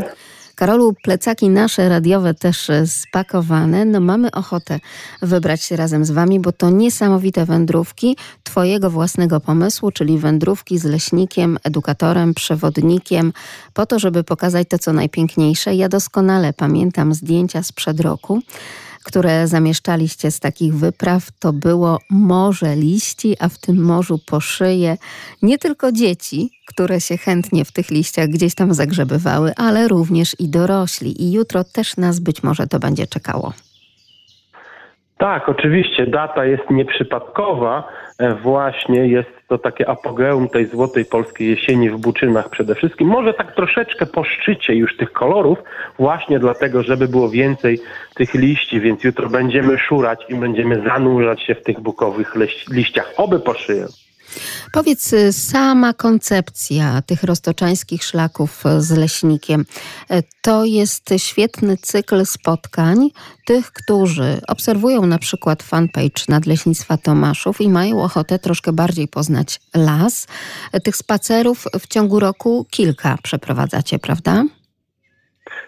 [0.57, 3.85] Karolu, plecaki nasze radiowe też spakowane.
[3.85, 4.79] No mamy ochotę
[5.21, 10.83] wybrać się razem z Wami, bo to niesamowite wędrówki Twojego własnego pomysłu, czyli wędrówki z
[10.83, 13.33] leśnikiem, edukatorem, przewodnikiem,
[13.73, 15.75] po to, żeby pokazać to, co najpiękniejsze.
[15.75, 18.41] Ja doskonale pamiętam zdjęcia sprzed roku
[19.07, 24.97] które zamieszczaliście z takich wypraw, to było morze liści, a w tym morzu po szyję
[25.41, 30.49] nie tylko dzieci, które się chętnie w tych liściach gdzieś tam zagrzebywały, ale również i
[30.49, 31.23] dorośli.
[31.23, 33.53] I jutro też nas być może to będzie czekało.
[35.17, 36.07] Tak, oczywiście.
[36.07, 37.87] Data jest nieprzypadkowa.
[38.19, 43.07] E, właśnie jest to takie apogeum tej złotej polskiej jesieni w Buczynach przede wszystkim.
[43.07, 45.57] Może tak troszeczkę po szczycie już tych kolorów,
[45.99, 47.79] właśnie dlatego, żeby było więcej
[48.15, 52.33] tych liści, więc jutro będziemy szurać i będziemy zanurzać się w tych bukowych
[52.71, 53.13] liściach.
[53.17, 53.87] Oby po szyję.
[54.71, 59.65] Powiedz, y, sama koncepcja tych roztoczańskich szlaków y, z leśnikiem
[60.11, 63.09] y, to jest świetny cykl spotkań
[63.45, 70.27] tych, którzy obserwują na przykład fanpage Nadleśnictwa Tomaszów i mają ochotę troszkę bardziej poznać las.
[70.83, 74.43] Tych spacerów w ciągu roku kilka przeprowadzacie, prawda?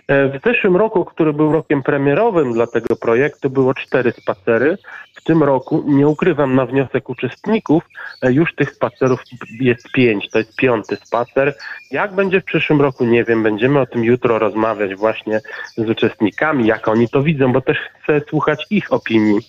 [0.10, 4.78] E, w zeszłym roku, który był rokiem premierowym dla tego projektu, było cztery spacery.
[5.16, 7.84] W tym roku, nie ukrywam, na wniosek uczestników,
[8.22, 9.20] e, już tych spacerów
[9.60, 10.30] jest pięć.
[10.30, 11.56] To jest piąty spacer.
[11.92, 13.44] Jak będzie w przyszłym roku, nie wiem.
[13.44, 15.42] Będziemy o tym jutro rozmawiać właśnie
[15.78, 19.40] z uczestnikami, jak oni to widzą, bo też chcę słuchać ich opinii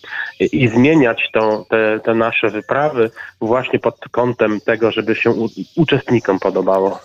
[0.40, 5.32] i zmieniać te, te nasze wyprawy właśnie pod kątem tego, żeby się
[5.76, 7.00] uczestnikom podobało.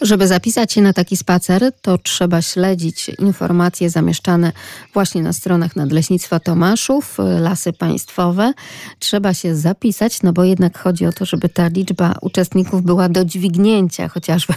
[0.00, 4.52] Żeby zapisać się na taki spacer, to trzeba śledzić informacje zamieszczane
[4.94, 8.52] właśnie na stronach Nadleśnictwa Tomaszów, Lasy Państwowe.
[8.98, 13.24] Trzeba się zapisać, no bo jednak chodzi o to, żeby ta liczba uczestników była do
[13.24, 14.54] dźwignięcia, chociażby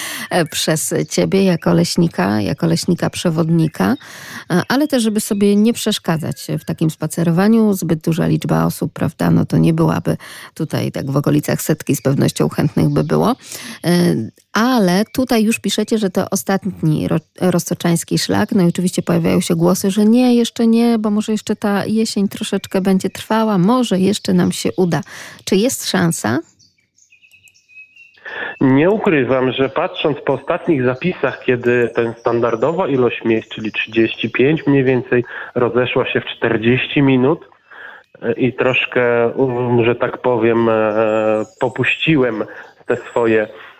[0.52, 3.96] przez ciebie jako leśnika, jako leśnika przewodnika,
[4.68, 7.74] ale też, żeby sobie nie przeszkadzać w takim spacerowaniu.
[7.74, 10.16] Zbyt duża liczba osób, prawda, no to nie byłaby
[10.54, 13.36] tutaj tak w okolicach setki z pewnością chętnych by było.
[14.52, 18.52] Ale tutaj już piszecie, że to ostatni ro, roztoczański szlak.
[18.52, 22.28] No i oczywiście pojawiają się głosy, że nie, jeszcze nie, bo może jeszcze ta jesień
[22.28, 25.00] troszeczkę będzie trwała, może jeszcze nam się uda.
[25.44, 26.38] Czy jest szansa?
[28.60, 34.84] Nie ukrywam, że patrząc po ostatnich zapisach, kiedy ten standardowa ilość miejsc, czyli 35 mniej
[34.84, 35.24] więcej,
[35.54, 37.48] rozeszła się w 40 minut
[38.36, 39.32] i troszkę,
[39.84, 42.44] że tak powiem, e, popuściłem
[42.86, 43.71] te swoje E,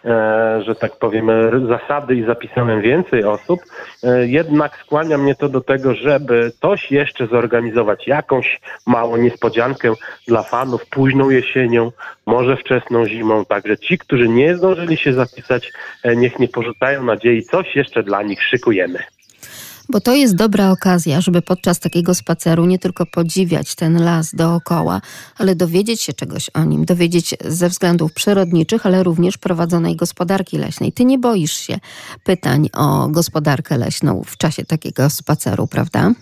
[0.64, 1.30] że tak powiem,
[1.68, 3.60] zasady i zapisałem więcej osób,
[4.02, 9.92] e, jednak skłania mnie to do tego, żeby coś jeszcze zorganizować, jakąś małą niespodziankę
[10.28, 11.92] dla fanów, późną jesienią,
[12.26, 13.44] może wczesną zimą.
[13.44, 15.72] Także ci, którzy nie zdążyli się zapisać,
[16.02, 18.98] e, niech nie porzucają nadziei, coś jeszcze dla nich szykujemy.
[19.88, 25.00] Bo to jest dobra okazja, żeby podczas takiego spaceru nie tylko podziwiać ten las dookoła,
[25.38, 30.92] ale dowiedzieć się czegoś o nim, dowiedzieć ze względów przyrodniczych, ale również prowadzonej gospodarki leśnej.
[30.92, 31.78] Ty nie boisz się
[32.24, 36.12] pytań o gospodarkę leśną w czasie takiego spaceru, prawda?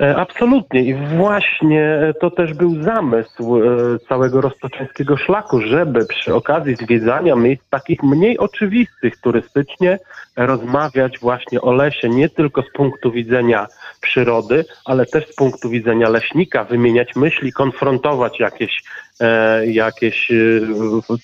[0.00, 6.76] E, Absolutnie i właśnie to też był zamysł e, całego roztoczeńskiego szlaku, żeby przy okazji
[6.76, 9.98] zwiedzania miejsc takich mniej oczywistych turystycznie
[10.36, 13.66] rozmawiać właśnie o lesie nie tylko z punktu widzenia
[14.00, 18.82] przyrody, ale też z punktu widzenia leśnika, wymieniać myśli, konfrontować jakieś,
[19.20, 20.32] e, jakieś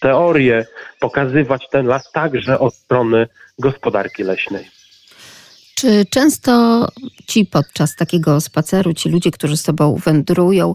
[0.00, 0.66] teorie,
[1.00, 3.26] pokazywać ten las także od strony
[3.58, 4.79] gospodarki leśnej.
[5.80, 6.86] Czy często
[7.26, 10.74] ci podczas takiego spaceru, ci ludzie, którzy z tobą wędrują,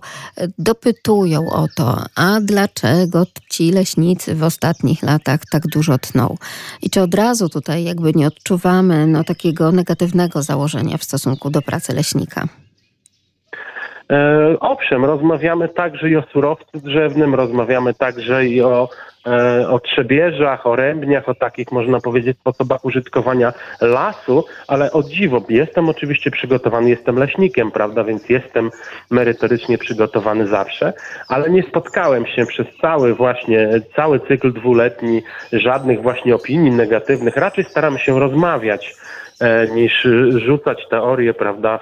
[0.58, 6.38] dopytują o to, a dlaczego ci leśnicy w ostatnich latach tak dużo tną?
[6.82, 11.62] I czy od razu tutaj jakby nie odczuwamy no, takiego negatywnego założenia w stosunku do
[11.62, 12.48] pracy leśnika?
[14.12, 18.90] E, owszem, rozmawiamy także i o surowcu drzewnym, rozmawiamy także i o,
[19.28, 25.44] e, o trzebieżach, o rębniach, o takich można powiedzieć sposobach użytkowania lasu, ale o dziwo,
[25.50, 28.72] jestem oczywiście przygotowany, jestem leśnikiem, prawda, więc jestem
[29.12, 30.94] merytorycznie przygotowany zawsze,
[31.30, 37.64] ale nie spotkałem się przez cały właśnie, cały cykl dwuletni żadnych właśnie opinii negatywnych, raczej
[37.64, 38.96] staram się rozmawiać
[39.76, 40.08] niż
[40.46, 41.80] rzucać teorie, prawda,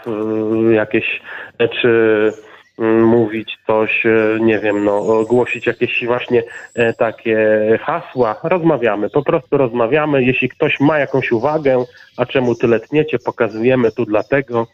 [0.72, 1.22] jakieś,
[1.60, 2.32] e, czy
[2.80, 6.44] mm, mówić coś, e, nie wiem, no, głosić jakieś właśnie
[6.76, 7.38] e, takie
[7.82, 8.40] hasła.
[8.44, 10.24] Rozmawiamy, po prostu rozmawiamy.
[10.24, 11.86] Jeśli ktoś ma jakąś uwagę,
[12.18, 14.68] a czemu tyle tniecie, pokazujemy tu dlatego,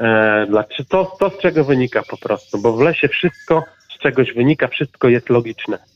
[0.00, 4.68] e, to, to z czego wynika po prostu, bo w lesie wszystko z czegoś wynika,
[4.68, 5.91] wszystko jest logiczne.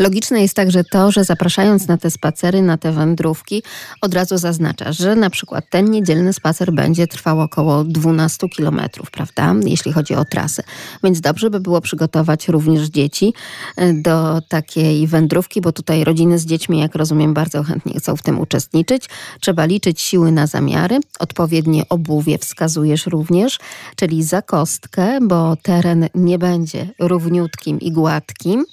[0.00, 3.62] Logiczne jest także to, że zapraszając na te spacery, na te wędrówki,
[4.00, 9.54] od razu zaznacza, że na przykład ten niedzielny spacer będzie trwał około 12 kilometrów, prawda,
[9.64, 10.62] jeśli chodzi o trasę.
[11.04, 13.34] Więc dobrze by było przygotować również dzieci
[13.76, 18.22] e, do takiej wędrówki, bo tutaj rodziny z dziećmi, jak rozumiem, bardzo chętnie chcą w
[18.22, 19.08] tym uczestniczyć.
[19.40, 23.58] Trzeba liczyć siły na zamiary, odpowiednie obuwie wskazujesz również,
[23.96, 28.64] czyli za kostkę, bo teren nie będzie równiutkim i gładkim.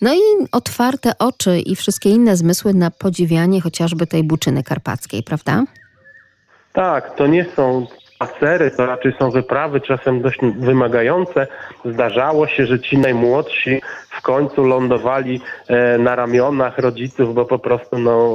[0.00, 5.64] No i otwarte oczy i wszystkie inne zmysły na podziwianie chociażby tej buczyny karpackiej, prawda?
[6.72, 11.46] Tak, to nie są spacery, to raczej są wyprawy czasem dość wymagające.
[11.84, 17.98] Zdarzało się, że ci najmłodsi w końcu lądowali e, na ramionach rodziców, bo po prostu
[17.98, 18.34] no,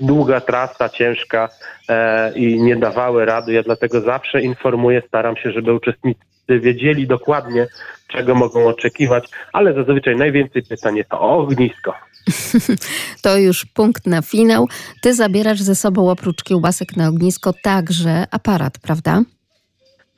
[0.00, 1.48] długa trasa, ciężka
[1.88, 3.52] e, i nie dawały rady.
[3.52, 7.66] Ja dlatego zawsze informuję, staram się, żeby uczestnicy wiedzieli dokładnie,
[8.08, 11.94] czego mogą oczekiwać, ale zazwyczaj najwięcej pytań jest o ognisko.
[13.22, 14.68] To już punkt na finał.
[15.02, 19.22] Ty zabierasz ze sobą oprócz kiełbasek na ognisko także aparat, prawda?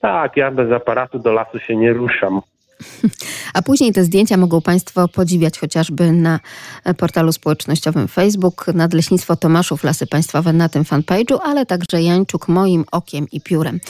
[0.01, 2.41] Tak, ja bez aparatu do lasu się nie ruszam.
[3.55, 6.41] A później te zdjęcia mogą Państwo podziwiać chociażby na
[6.85, 12.85] e, portalu społecznościowym Facebook, Nadleśnictwo Tomaszów Lasy Państwowe na tym fanpage'u, ale także Jańczuk moim
[12.93, 13.81] okiem i piórem.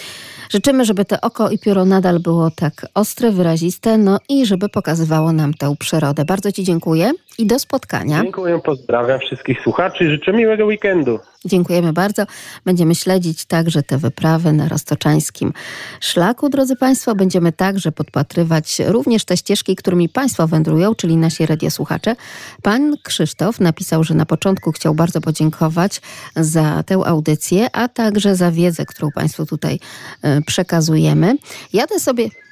[0.51, 5.33] Życzymy, żeby to oko i pióro nadal było tak ostre, wyraziste, no i żeby pokazywało
[5.33, 6.25] nam tę przyrodę.
[6.25, 8.23] Bardzo Ci dziękuję i do spotkania.
[8.23, 11.19] Dziękuję, pozdrawiam wszystkich słuchaczy i życzę miłego weekendu.
[11.45, 12.27] Dziękujemy bardzo.
[12.65, 15.53] Będziemy śledzić także te wyprawy na roztoczańskim
[16.01, 17.15] szlaku, drodzy Państwo.
[17.15, 22.17] Będziemy także podpatrywać również te ścieżki, którymi Państwo wędrują, czyli nasi radiosłuchacze.
[22.63, 26.01] Pan Krzysztof napisał, że na początku chciał bardzo podziękować
[26.37, 29.81] za tę audycję, a także za wiedzę, którą Państwu tutaj
[30.23, 31.37] e, przekazujemy.
[31.73, 32.50] Jadę sobie.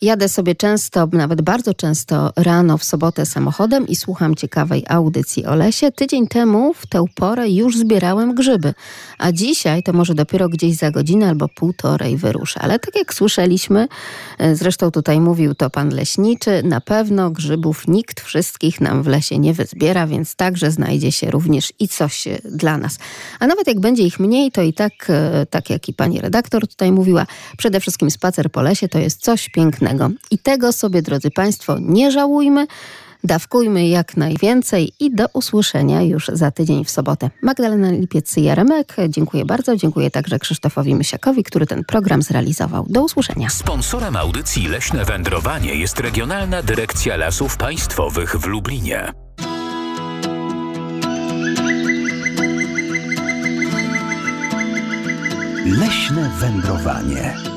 [0.00, 5.54] Jadę sobie często, nawet bardzo często rano w sobotę samochodem i słucham ciekawej audycji o
[5.54, 5.92] lesie.
[5.92, 8.74] Tydzień temu w tę porę już zbierałem grzyby,
[9.18, 12.60] a dzisiaj to może dopiero gdzieś za godzinę albo półtorej wyruszę.
[12.60, 13.88] Ale tak jak słyszeliśmy,
[14.38, 19.38] e, zresztą tutaj mówił to pan leśniczy, na pewno grzybów nikt wszystkich nam w lesie
[19.38, 22.98] nie wyzbiera, więc także znajdzie się również i coś e, dla nas.
[23.40, 26.68] A nawet jak będzie ich mniej, to i tak, e, tak jak i pani redaktor
[26.68, 27.26] tutaj mówiła,
[27.58, 30.10] przede wszystkim spacer po lesie to jest coś pięknego.
[30.30, 32.66] I tego sobie, drodzy Państwo, nie żałujmy.
[33.24, 37.30] Dawkujmy jak najwięcej i do usłyszenia już za tydzień w sobotę.
[37.42, 39.76] Magdalena Lipiec-Jaremek, dziękuję bardzo.
[39.76, 42.86] Dziękuję także Krzysztofowi Mysiakowi, który ten program zrealizował.
[42.88, 43.48] Do usłyszenia.
[43.48, 49.12] Sponsorem audycji Leśne Wędrowanie jest Regionalna Dyrekcja Lasów Państwowych w Lublinie.
[55.66, 57.55] Leśne wędrowanie.